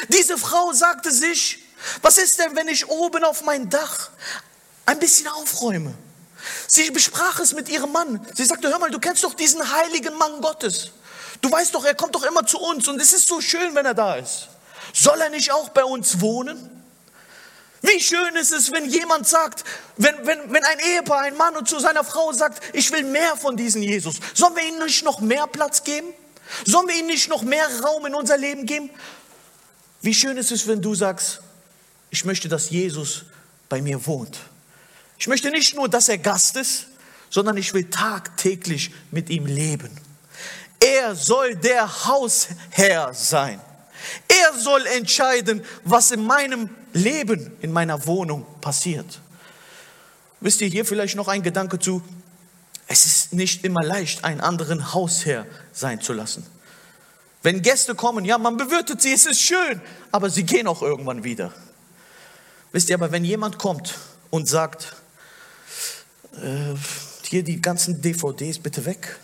Diese 0.10 0.38
Frau 0.38 0.74
sagte 0.74 1.14
sich, 1.14 1.64
was 2.02 2.18
ist 2.18 2.40
denn, 2.40 2.56
wenn 2.56 2.68
ich 2.68 2.88
oben 2.90 3.24
auf 3.24 3.44
mein 3.44 3.70
Dach 3.70 4.10
ein 4.86 5.00
bisschen 5.00 5.28
aufräume? 5.28 5.94
Sie 6.68 6.90
besprach 6.92 7.40
es 7.40 7.54
mit 7.54 7.70
ihrem 7.70 7.92
Mann. 7.92 8.26
Sie 8.36 8.46
sagte, 8.46 8.70
hör 8.70 8.80
mal, 8.80 8.92
du 8.92 9.00
kennst 9.00 9.24
doch 9.24 9.34
diesen 9.34 9.72
heiligen 9.72 10.16
Mann 10.18 10.42
Gottes. 10.42 10.92
Du 11.42 11.52
weißt 11.52 11.74
doch, 11.76 11.86
er 11.86 11.96
kommt 11.96 12.16
doch 12.16 12.24
immer 12.24 12.46
zu 12.46 12.60
uns 12.60 12.88
und 12.88 13.00
es 13.02 13.14
ist 13.14 13.28
so 13.28 13.42
schön, 13.42 13.76
wenn 13.76 13.86
er 13.86 13.94
da 13.94 14.16
ist. 14.16 14.50
Soll 14.94 15.20
er 15.22 15.30
nicht 15.30 15.52
auch 15.52 15.70
bei 15.70 15.84
uns 15.84 16.22
wohnen? 16.22 16.78
Wie 17.82 18.02
schön 18.02 18.36
ist 18.36 18.52
es, 18.52 18.72
wenn 18.72 18.90
jemand 18.90 19.28
sagt, 19.28 19.64
wenn, 19.98 20.16
wenn, 20.26 20.52
wenn 20.52 20.64
ein 20.64 20.80
Ehepaar, 20.80 21.22
ein 21.22 21.38
Mann 21.38 21.56
und 21.56 21.70
zu 21.70 21.80
seiner 21.80 22.04
Frau 22.04 22.34
sagt, 22.34 22.76
ich 22.76 22.92
will 22.92 23.04
mehr 23.04 23.38
von 23.38 23.56
diesem 23.56 23.84
Jesus. 23.84 24.16
Sollen 24.34 24.56
wir 24.56 24.64
ihm 24.64 24.80
nicht 24.80 25.06
noch 25.06 25.20
mehr 25.20 25.46
Platz 25.48 25.84
geben? 25.84 26.08
Sollen 26.66 26.88
wir 26.88 26.96
ihm 26.96 27.06
nicht 27.06 27.30
noch 27.30 27.44
mehr 27.44 27.68
Raum 27.82 28.06
in 28.08 28.16
unser 28.16 28.38
Leben 28.38 28.66
geben? 28.66 28.90
Wie 30.02 30.14
schön 30.14 30.38
ist 30.38 30.52
es, 30.52 30.68
wenn 30.68 30.82
du 30.82 30.96
sagst, 30.96 31.42
ich 32.10 32.26
möchte, 32.26 32.48
dass 32.48 32.70
Jesus 32.70 33.26
bei 33.70 33.82
mir 33.82 34.06
wohnt. 34.06 34.40
Ich 35.20 35.28
möchte 35.28 35.50
nicht 35.50 35.76
nur, 35.76 35.90
dass 35.90 36.10
er 36.10 36.18
Gast 36.18 36.56
ist, 36.56 36.88
sondern 37.30 37.58
ich 37.58 37.74
will 37.74 37.90
tagtäglich 37.90 38.92
mit 39.12 39.30
ihm 39.30 39.46
leben. 39.46 39.90
Er 40.80 41.16
soll 41.16 41.56
der 41.56 42.06
Hausherr 42.06 43.14
sein. 43.14 43.60
Er 44.28 44.60
soll 44.60 44.86
entscheiden, 44.86 45.64
was 45.84 46.12
in 46.12 46.24
meinem 46.24 46.70
Leben, 46.94 47.52
in 47.62 47.72
meiner 47.72 48.06
Wohnung 48.06 48.46
passiert. 48.62 49.20
Wisst 50.40 50.62
ihr 50.62 50.68
hier 50.68 50.86
vielleicht 50.86 51.16
noch 51.16 51.28
ein 51.28 51.42
Gedanke 51.42 51.80
zu? 51.80 52.02
Es 52.88 53.06
ist 53.06 53.34
nicht 53.34 53.66
immer 53.66 53.84
leicht, 53.84 54.24
einen 54.24 54.40
anderen 54.40 54.94
Hausherr 54.94 55.46
sein 55.74 56.00
zu 56.00 56.14
lassen. 56.14 56.46
Wenn 57.44 57.62
Gäste 57.62 57.96
kommen, 57.96 58.24
ja, 58.24 58.38
man 58.38 58.56
bewirtet 58.56 59.02
sie, 59.02 59.12
es 59.12 59.26
ist 59.26 59.42
schön, 59.42 59.82
aber 60.12 60.30
sie 60.30 60.44
gehen 60.44 60.68
auch 60.68 60.82
irgendwann 60.82 61.24
wieder. 61.24 61.52
Wisst 62.78 62.90
ihr, 62.90 62.96
aber 62.96 63.12
wenn 63.12 63.26
jemand 63.26 63.58
kommt 63.58 63.98
und 64.30 64.48
sagt, 64.48 64.96
äh, 66.34 66.76
hier 67.24 67.42
die 67.42 67.60
ganzen 67.60 68.04
DVDs 68.04 68.60
bitte 68.60 68.86
weg, 68.86 69.20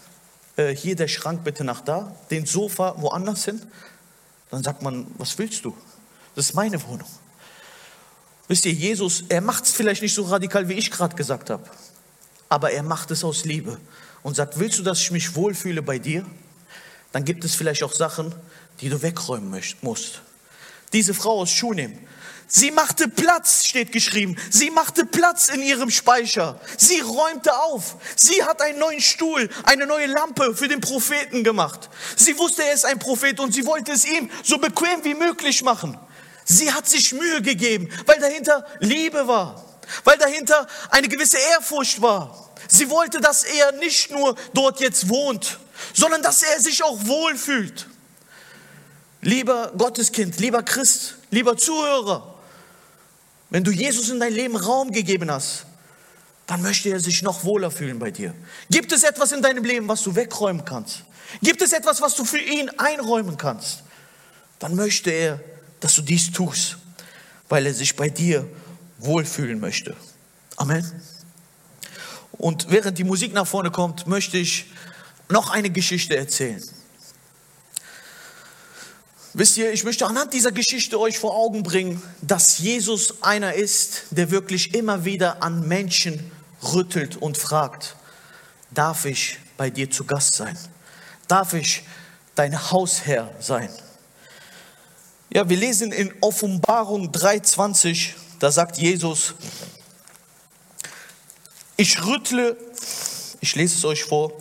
äh, 0.55 0.75
hier 0.75 0.95
der 0.95 1.07
Schrank 1.07 1.43
bitte 1.43 1.63
nach 1.63 1.81
da, 1.81 2.15
den 2.31 2.47
Sofa 2.47 2.95
woanders 2.97 3.45
hin, 3.45 3.61
dann 4.49 4.63
sagt 4.63 4.81
man, 4.81 5.05
was 5.19 5.37
willst 5.37 5.65
du? 5.65 5.77
Das 6.33 6.47
ist 6.47 6.55
meine 6.55 6.81
Wohnung. 6.87 7.07
Wisst 8.47 8.65
ihr, 8.65 8.73
Jesus, 8.73 9.25
er 9.29 9.41
macht 9.41 9.65
es 9.65 9.71
vielleicht 9.71 10.01
nicht 10.01 10.15
so 10.15 10.23
radikal, 10.23 10.67
wie 10.67 10.73
ich 10.73 10.89
gerade 10.89 11.15
gesagt 11.15 11.51
habe, 11.51 11.69
aber 12.49 12.71
er 12.71 12.81
macht 12.81 13.11
es 13.11 13.23
aus 13.23 13.45
Liebe 13.45 13.77
und 14.23 14.35
sagt, 14.35 14.57
willst 14.57 14.79
du, 14.79 14.83
dass 14.83 14.99
ich 14.99 15.11
mich 15.11 15.35
wohlfühle 15.35 15.83
bei 15.83 15.99
dir? 15.99 16.25
dann 17.11 17.23
gibt 17.23 17.45
es 17.45 17.53
vielleicht 17.53 17.83
auch 17.83 17.93
Sachen, 17.93 18.33
die 18.81 18.89
du 18.89 19.03
wegräumen 19.03 19.63
musst. 19.81 20.23
Diese 20.91 21.13
Frau 21.13 21.41
aus 21.41 21.51
Schunem, 21.51 21.99
sie 22.47 22.71
machte 22.71 23.07
Platz, 23.07 23.65
steht 23.65 23.91
geschrieben. 23.91 24.35
Sie 24.49 24.69
machte 24.69 25.05
Platz 25.05 25.49
in 25.49 25.61
ihrem 25.61 25.89
Speicher. 25.89 26.59
Sie 26.77 26.99
räumte 26.99 27.55
auf. 27.63 27.95
Sie 28.15 28.43
hat 28.43 28.61
einen 28.61 28.79
neuen 28.79 29.01
Stuhl, 29.01 29.49
eine 29.63 29.85
neue 29.85 30.07
Lampe 30.07 30.55
für 30.55 30.67
den 30.67 30.81
Propheten 30.81 31.43
gemacht. 31.43 31.89
Sie 32.15 32.37
wusste, 32.37 32.63
er 32.63 32.73
ist 32.73 32.85
ein 32.85 32.99
Prophet 32.99 33.39
und 33.39 33.53
sie 33.53 33.65
wollte 33.65 33.91
es 33.91 34.05
ihm 34.05 34.29
so 34.43 34.57
bequem 34.57 35.03
wie 35.03 35.13
möglich 35.13 35.63
machen. 35.63 35.97
Sie 36.45 36.71
hat 36.71 36.87
sich 36.87 37.13
Mühe 37.13 37.41
gegeben, 37.41 37.89
weil 38.05 38.19
dahinter 38.19 38.65
Liebe 38.79 39.27
war, 39.27 39.63
weil 40.03 40.17
dahinter 40.17 40.67
eine 40.89 41.07
gewisse 41.07 41.37
Ehrfurcht 41.53 42.01
war. 42.01 42.49
Sie 42.67 42.89
wollte, 42.89 43.21
dass 43.21 43.43
er 43.43 43.71
nicht 43.73 44.11
nur 44.11 44.35
dort 44.53 44.79
jetzt 44.79 45.09
wohnt, 45.09 45.59
sondern 45.93 46.21
dass 46.21 46.43
er 46.43 46.59
sich 46.59 46.83
auch 46.83 47.05
wohlfühlt. 47.05 47.87
Lieber 49.21 49.71
Gotteskind, 49.77 50.39
lieber 50.39 50.63
Christ, 50.63 51.15
lieber 51.29 51.55
Zuhörer, 51.55 52.32
wenn 53.53 53.63
du 53.63 53.69
Jesus 53.69 54.09
in 54.09 54.19
dein 54.19 54.33
Leben 54.33 54.55
Raum 54.55 54.91
gegeben 54.91 55.29
hast, 55.29 55.67
dann 56.47 56.63
möchte 56.63 56.89
er 56.89 56.99
sich 56.99 57.21
noch 57.21 57.43
wohler 57.43 57.69
fühlen 57.69 57.99
bei 57.99 58.09
dir. 58.09 58.33
Gibt 58.71 58.91
es 58.91 59.03
etwas 59.03 59.31
in 59.31 59.43
deinem 59.43 59.63
Leben, 59.63 59.87
was 59.87 60.01
du 60.01 60.15
wegräumen 60.15 60.65
kannst? 60.65 61.03
Gibt 61.43 61.61
es 61.61 61.71
etwas, 61.71 62.01
was 62.01 62.15
du 62.15 62.25
für 62.25 62.39
ihn 62.39 62.71
einräumen 62.79 63.37
kannst? 63.37 63.83
Dann 64.57 64.75
möchte 64.75 65.11
er, 65.11 65.39
dass 65.81 65.93
du 65.93 66.01
dies 66.01 66.31
tust, 66.31 66.77
weil 67.47 67.67
er 67.67 67.75
sich 67.75 67.95
bei 67.95 68.09
dir 68.09 68.49
wohlfühlen 68.97 69.59
möchte. 69.59 69.95
Amen. 70.55 70.91
Und 72.31 72.71
während 72.71 72.97
die 72.97 73.03
Musik 73.03 73.33
nach 73.33 73.45
vorne 73.45 73.69
kommt, 73.69 74.07
möchte 74.07 74.39
ich 74.39 74.65
noch 75.29 75.51
eine 75.51 75.69
Geschichte 75.69 76.17
erzählen. 76.17 76.63
Wisst 79.35 79.57
ihr, 79.57 79.73
ich 79.73 79.83
möchte 79.83 80.05
anhand 80.05 80.31
dieser 80.33 80.51
Geschichte 80.51 80.99
euch 80.99 81.17
vor 81.17 81.35
Augen 81.35 81.63
bringen, 81.63 82.01
dass 82.21 82.59
Jesus 82.59 83.23
einer 83.23 83.53
ist, 83.53 84.03
der 84.11 84.29
wirklich 84.29 84.75
immer 84.75 85.05
wieder 85.05 85.41
an 85.41 85.67
Menschen 85.67 86.31
rüttelt 86.61 87.15
und 87.15 87.35
fragt, 87.37 87.95
darf 88.69 89.05
ich 89.05 89.39
bei 89.57 89.71
dir 89.71 89.89
zu 89.89 90.05
Gast 90.05 90.35
sein? 90.35 90.55
Darf 91.27 91.53
ich 91.53 91.83
dein 92.35 92.71
Hausherr 92.71 93.33
sein? 93.39 93.69
Ja, 95.31 95.49
wir 95.49 95.57
lesen 95.57 95.91
in 95.91 96.13
Offenbarung 96.21 97.11
3:20, 97.11 98.09
da 98.37 98.51
sagt 98.51 98.77
Jesus, 98.77 99.33
ich 101.75 102.05
rüttle, 102.05 102.55
ich 103.41 103.55
lese 103.55 103.77
es 103.77 103.85
euch 103.85 104.03
vor, 104.03 104.31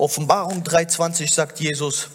Offenbarung 0.00 0.62
3:20 0.62 1.30
sagt 1.30 1.60
Jesus, 1.60 2.08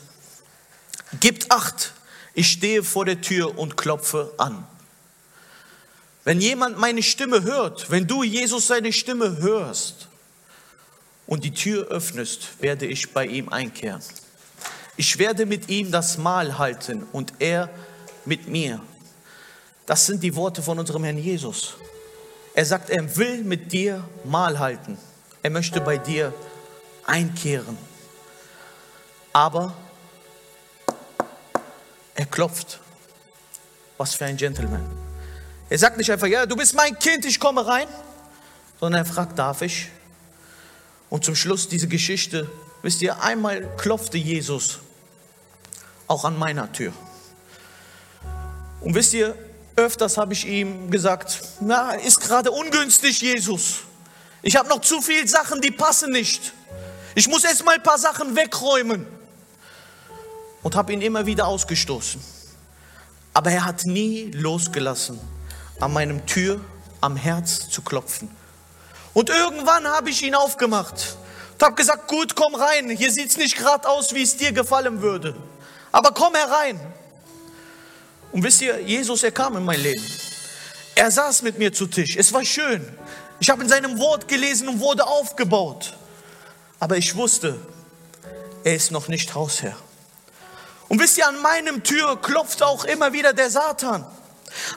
Gebt 1.20 1.52
acht, 1.52 1.94
ich 2.34 2.52
stehe 2.52 2.84
vor 2.84 3.06
der 3.06 3.22
Tür 3.22 3.60
und 3.60 3.78
klopfe 3.78 4.34
an. 4.38 4.66
Wenn 6.24 6.42
jemand 6.42 6.80
meine 6.80 7.04
Stimme 7.04 7.44
hört, 7.44 7.92
wenn 7.92 8.08
du 8.08 8.24
Jesus 8.24 8.66
seine 8.66 8.92
Stimme 8.92 9.38
hörst 9.38 10.08
und 11.28 11.44
die 11.44 11.54
Tür 11.54 11.88
öffnest, 11.90 12.60
werde 12.60 12.88
ich 12.88 13.14
bei 13.14 13.28
ihm 13.28 13.50
einkehren. 13.50 14.02
Ich 14.98 15.20
werde 15.20 15.46
mit 15.46 15.70
ihm 15.70 15.92
das 15.92 16.18
Mahl 16.18 16.58
halten 16.58 17.06
und 17.12 17.34
er 17.38 17.70
mit 18.26 18.48
mir. 18.48 18.82
Das 19.86 20.08
sind 20.08 20.24
die 20.24 20.36
Worte 20.36 20.64
von 20.64 20.80
unserem 20.80 21.04
Herrn 21.04 21.20
Jesus. 21.20 21.76
Er 22.56 22.66
sagt, 22.66 22.90
er 22.90 23.16
will 23.16 23.44
mit 23.44 23.72
dir 23.72 24.04
Mahl 24.24 24.58
halten. 24.58 24.98
Er 25.44 25.52
möchte 25.52 25.82
bei 25.82 26.00
dir 26.00 26.34
einkehren. 27.06 27.78
Aber 29.34 29.74
er 32.16 32.26
klopft. 32.26 32.80
Was 33.98 34.16
für 34.16 34.26
ein 34.26 34.38
Gentleman. 34.38 34.86
Er 35.70 35.78
sagt 35.78 35.98
nicht 35.98 36.12
einfach, 36.12 36.28
ja, 36.28 36.46
du 36.46 36.56
bist 36.56 36.76
mein 36.76 36.98
Kind, 37.00 37.26
ich 37.26 37.40
komme 37.40 37.66
rein, 37.66 37.88
sondern 38.80 39.04
er 39.04 39.06
fragt, 39.06 39.40
darf 39.40 39.62
ich? 39.62 39.90
Und 41.10 41.24
zum 41.24 41.36
Schluss 41.36 41.70
diese 41.70 41.88
Geschichte, 41.88 42.50
wisst 42.82 43.02
ihr, 43.02 43.22
einmal 43.22 43.68
klopfte 43.78 44.18
Jesus 44.18 44.80
auch 46.08 46.26
an 46.26 46.38
meiner 46.38 46.72
Tür. 46.72 46.94
Und 48.82 48.94
wisst 48.94 49.14
ihr, 49.14 49.36
öfters 49.76 50.18
habe 50.18 50.34
ich 50.34 50.46
ihm 50.46 50.92
gesagt, 50.92 51.42
na, 51.62 51.94
ist 51.94 52.22
gerade 52.22 52.52
ungünstig, 52.52 53.22
Jesus. 53.22 53.80
Ich 54.42 54.56
habe 54.56 54.70
noch 54.70 54.82
zu 54.82 55.02
viele 55.02 55.28
Sachen, 55.28 55.62
die 55.62 55.72
passen 55.72 56.12
nicht. 56.12 56.54
Ich 57.16 57.28
muss 57.28 57.44
erst 57.44 57.66
mal 57.66 57.76
ein 57.76 57.84
paar 57.84 57.98
Sachen 57.98 58.36
wegräumen. 58.36 59.08
Und 60.62 60.76
habe 60.76 60.94
ihn 60.94 61.02
immer 61.02 61.26
wieder 61.26 61.48
ausgestoßen. 61.48 62.20
Aber 63.34 63.52
er 63.52 63.66
hat 63.66 63.86
nie 63.86 64.32
losgelassen, 64.32 65.20
an 65.80 65.94
meinem 65.94 66.26
Tür 66.26 66.60
am 67.02 67.16
Herz 67.16 67.70
zu 67.70 67.82
klopfen. 67.82 68.30
Und 69.14 69.30
irgendwann 69.30 69.88
habe 69.88 70.10
ich 70.10 70.24
ihn 70.24 70.36
aufgemacht 70.36 71.18
und 71.54 71.64
habe 71.64 71.76
gesagt, 71.76 72.08
gut, 72.08 72.36
komm 72.36 72.56
rein. 72.56 72.90
Hier 72.90 73.12
sieht 73.12 73.30
es 73.30 73.38
nicht 73.38 73.58
gerade 73.58 73.88
aus, 73.88 74.14
wie 74.14 74.24
es 74.24 74.36
dir 74.36 74.52
gefallen 74.52 75.02
würde. 75.02 75.36
Aber 75.92 76.12
komm 76.12 76.34
herein. 76.36 76.80
Und 78.32 78.44
wisst 78.44 78.62
ihr, 78.62 78.82
Jesus, 78.82 79.24
er 79.24 79.32
kam 79.32 79.56
in 79.56 79.64
mein 79.64 79.80
Leben. 79.80 80.04
Er 80.96 81.12
saß 81.12 81.44
mit 81.44 81.58
mir 81.58 81.72
zu 81.72 81.88
Tisch. 81.88 82.18
Es 82.18 82.34
war 82.34 82.44
schön. 82.44 82.86
Ich 83.40 83.50
habe 83.50 83.64
in 83.64 83.70
seinem 83.70 84.00
Wort 84.00 84.28
gelesen 84.28 84.68
und 84.68 84.80
wurde 84.80 85.06
aufgebaut. 85.06 85.95
Aber 86.80 86.98
ich 86.98 87.16
wusste, 87.16 87.60
er 88.64 88.76
ist 88.76 88.92
noch 88.92 89.08
nicht 89.08 89.34
Hausherr. 89.34 89.76
Und 90.88 91.00
wisst 91.00 91.18
ihr, 91.18 91.28
an 91.28 91.42
meinem 91.42 91.84
Tür 91.84 92.22
klopft 92.22 92.62
auch 92.62 92.86
immer 92.86 93.14
wieder 93.14 93.34
der 93.34 93.50
Satan. 93.50 94.06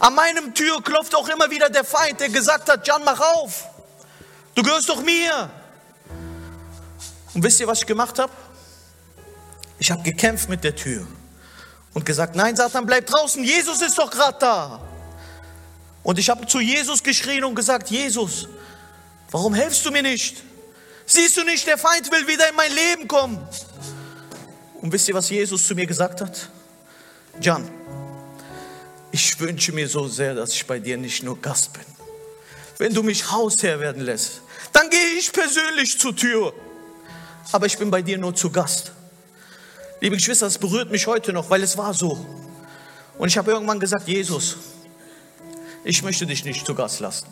An 0.01 0.15
meinem 0.15 0.55
Tür 0.55 0.83
klopft 0.83 1.15
auch 1.15 1.29
immer 1.29 1.51
wieder 1.51 1.69
der 1.69 1.85
Feind, 1.85 2.21
der 2.21 2.29
gesagt 2.29 2.69
hat, 2.69 2.87
Jan, 2.87 3.03
mach 3.05 3.21
auf. 3.21 3.67
Du 4.55 4.63
gehörst 4.63 4.89
doch 4.89 5.03
mir. 5.03 5.51
Und 7.35 7.43
wisst 7.43 7.61
ihr, 7.61 7.67
was 7.67 7.81
ich 7.81 7.87
gemacht 7.87 8.19
habe? 8.19 8.33
Ich 9.79 9.91
habe 9.91 10.03
gekämpft 10.03 10.49
mit 10.49 10.65
der 10.65 10.75
Tür 10.75 11.07
und 11.95 12.05
gesagt, 12.05 12.35
nein, 12.35 12.57
Satan, 12.57 12.87
bleib 12.87 13.07
draußen. 13.07 13.45
Jesus 13.45 13.81
ist 13.83 13.97
doch 13.99 14.11
gerade 14.11 14.39
da. 14.41 14.81
Und 16.03 16.19
ich 16.19 16.29
habe 16.31 16.47
zu 16.47 16.59
Jesus 16.59 17.03
geschrien 17.03 17.45
und 17.45 17.55
gesagt, 17.55 17.91
Jesus, 17.91 18.49
warum 19.31 19.55
hilfst 19.55 19.85
du 19.85 19.91
mir 19.91 20.03
nicht? 20.03 20.43
Siehst 21.11 21.39
du 21.39 21.43
nicht, 21.43 21.67
der 21.67 21.79
Feind 21.79 22.13
will 22.13 22.29
wieder 22.29 22.51
in 22.51 22.55
mein 22.55 22.71
Leben 22.71 23.09
kommen. 23.09 23.39
Und 24.83 24.93
wisst 24.93 25.09
ihr, 25.09 25.15
was 25.15 25.31
Jesus 25.31 25.67
zu 25.67 25.75
mir 25.75 25.87
gesagt 25.87 26.21
hat? 26.21 26.51
John, 27.41 27.67
ich 29.11 29.41
wünsche 29.41 29.73
mir 29.73 29.89
so 29.89 30.07
sehr, 30.07 30.35
dass 30.35 30.53
ich 30.53 30.67
bei 30.67 30.79
dir 30.79 30.99
nicht 30.99 31.23
nur 31.23 31.41
Gast 31.41 31.73
bin. 31.73 31.83
Wenn 32.77 32.93
du 32.93 33.03
mich 33.03 33.31
Hausherr 33.31 33.81
werden 33.81 34.03
lässt, 34.03 34.43
dann 34.75 34.91
gehe 34.91 35.19
ich 35.19 35.33
persönlich 35.33 35.99
zur 35.99 36.15
Tür. 36.15 36.53
Aber 37.53 37.65
ich 37.65 37.79
bin 37.79 37.91
bei 37.91 38.03
dir 38.03 38.19
nur 38.19 38.35
zu 38.35 38.51
Gast. 38.51 38.93
Liebe 40.03 40.17
Geschwister, 40.17 40.45
das 40.45 40.59
berührt 40.59 40.91
mich 40.91 41.07
heute 41.07 41.33
noch, 41.33 41.49
weil 41.49 41.63
es 41.63 41.79
war 41.79 41.95
so. 41.95 42.25
Und 43.17 43.29
ich 43.29 43.39
habe 43.39 43.51
irgendwann 43.51 43.81
gesagt, 43.81 44.07
Jesus, 44.07 44.59
ich 45.85 46.03
möchte 46.03 46.27
dich 46.27 46.45
nicht 46.45 46.67
zu 46.67 46.75
Gast 46.75 47.01
lassen. 47.01 47.29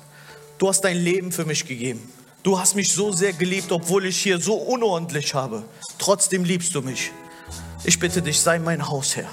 Du 0.56 0.66
hast 0.66 0.80
dein 0.80 0.96
Leben 0.96 1.30
für 1.30 1.44
mich 1.44 1.66
gegeben. 1.66 2.10
Du 2.46 2.56
hast 2.56 2.76
mich 2.76 2.92
so 2.92 3.10
sehr 3.10 3.32
geliebt, 3.32 3.72
obwohl 3.72 4.06
ich 4.06 4.22
hier 4.22 4.40
so 4.40 4.54
unordentlich 4.54 5.34
habe. 5.34 5.64
Trotzdem 5.98 6.44
liebst 6.44 6.72
du 6.76 6.80
mich. 6.80 7.10
Ich 7.82 7.98
bitte 7.98 8.22
dich, 8.22 8.40
sei 8.40 8.60
mein 8.60 8.88
Hausherr. 8.88 9.28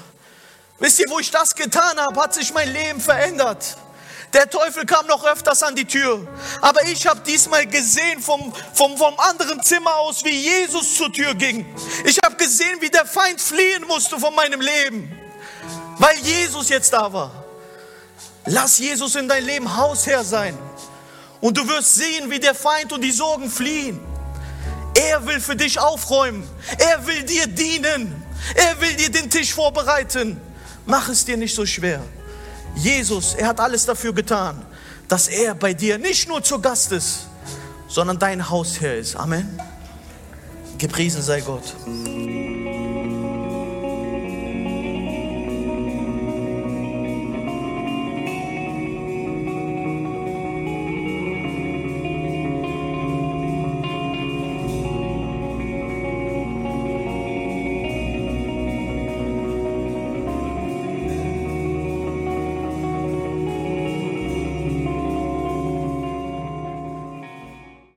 Wisst 0.80 0.98
ihr, 0.98 1.06
wo 1.08 1.20
ich 1.20 1.30
das 1.30 1.54
getan 1.54 1.96
habe, 1.96 2.20
hat 2.20 2.34
sich 2.34 2.52
mein 2.52 2.72
Leben 2.72 3.00
verändert. 3.00 3.76
Der 4.32 4.50
Teufel 4.50 4.84
kam 4.84 5.06
noch 5.06 5.24
öfters 5.24 5.62
an 5.62 5.76
die 5.76 5.84
Tür. 5.84 6.26
Aber 6.60 6.82
ich 6.88 7.06
habe 7.06 7.20
diesmal 7.20 7.68
gesehen 7.68 8.20
vom, 8.20 8.52
vom, 8.72 8.98
vom 8.98 9.16
anderen 9.20 9.62
Zimmer 9.62 9.94
aus, 9.94 10.24
wie 10.24 10.34
Jesus 10.36 10.96
zur 10.96 11.12
Tür 11.12 11.36
ging. 11.36 11.64
Ich 12.04 12.18
habe 12.18 12.34
gesehen, 12.34 12.80
wie 12.80 12.90
der 12.90 13.06
Feind 13.06 13.40
fliehen 13.40 13.84
musste 13.86 14.18
von 14.18 14.34
meinem 14.34 14.60
Leben, 14.60 15.16
weil 15.98 16.18
Jesus 16.18 16.68
jetzt 16.68 16.92
da 16.92 17.12
war. 17.12 17.30
Lass 18.46 18.78
Jesus 18.78 19.14
in 19.14 19.28
dein 19.28 19.44
Leben 19.44 19.76
Hausherr 19.76 20.24
sein. 20.24 20.58
Und 21.44 21.58
du 21.58 21.68
wirst 21.68 21.96
sehen, 21.96 22.30
wie 22.30 22.40
der 22.40 22.54
Feind 22.54 22.90
und 22.90 23.02
die 23.02 23.10
Sorgen 23.10 23.50
fliehen. 23.50 24.00
Er 24.94 25.26
will 25.26 25.38
für 25.40 25.54
dich 25.54 25.78
aufräumen. 25.78 26.42
Er 26.78 27.06
will 27.06 27.22
dir 27.22 27.46
dienen. 27.46 28.14
Er 28.54 28.80
will 28.80 28.94
dir 28.94 29.10
den 29.10 29.28
Tisch 29.28 29.52
vorbereiten. 29.52 30.40
Mach 30.86 31.10
es 31.10 31.22
dir 31.22 31.36
nicht 31.36 31.54
so 31.54 31.66
schwer. 31.66 32.00
Jesus, 32.76 33.34
er 33.34 33.48
hat 33.48 33.60
alles 33.60 33.84
dafür 33.84 34.14
getan, 34.14 34.64
dass 35.06 35.28
er 35.28 35.54
bei 35.54 35.74
dir 35.74 35.98
nicht 35.98 36.26
nur 36.28 36.42
zu 36.42 36.58
Gast 36.62 36.92
ist, 36.92 37.26
sondern 37.88 38.18
dein 38.18 38.48
Hausherr 38.48 38.96
ist. 38.96 39.14
Amen. 39.14 39.60
Gepriesen 40.78 41.20
sei 41.20 41.42
Gott. 41.42 41.74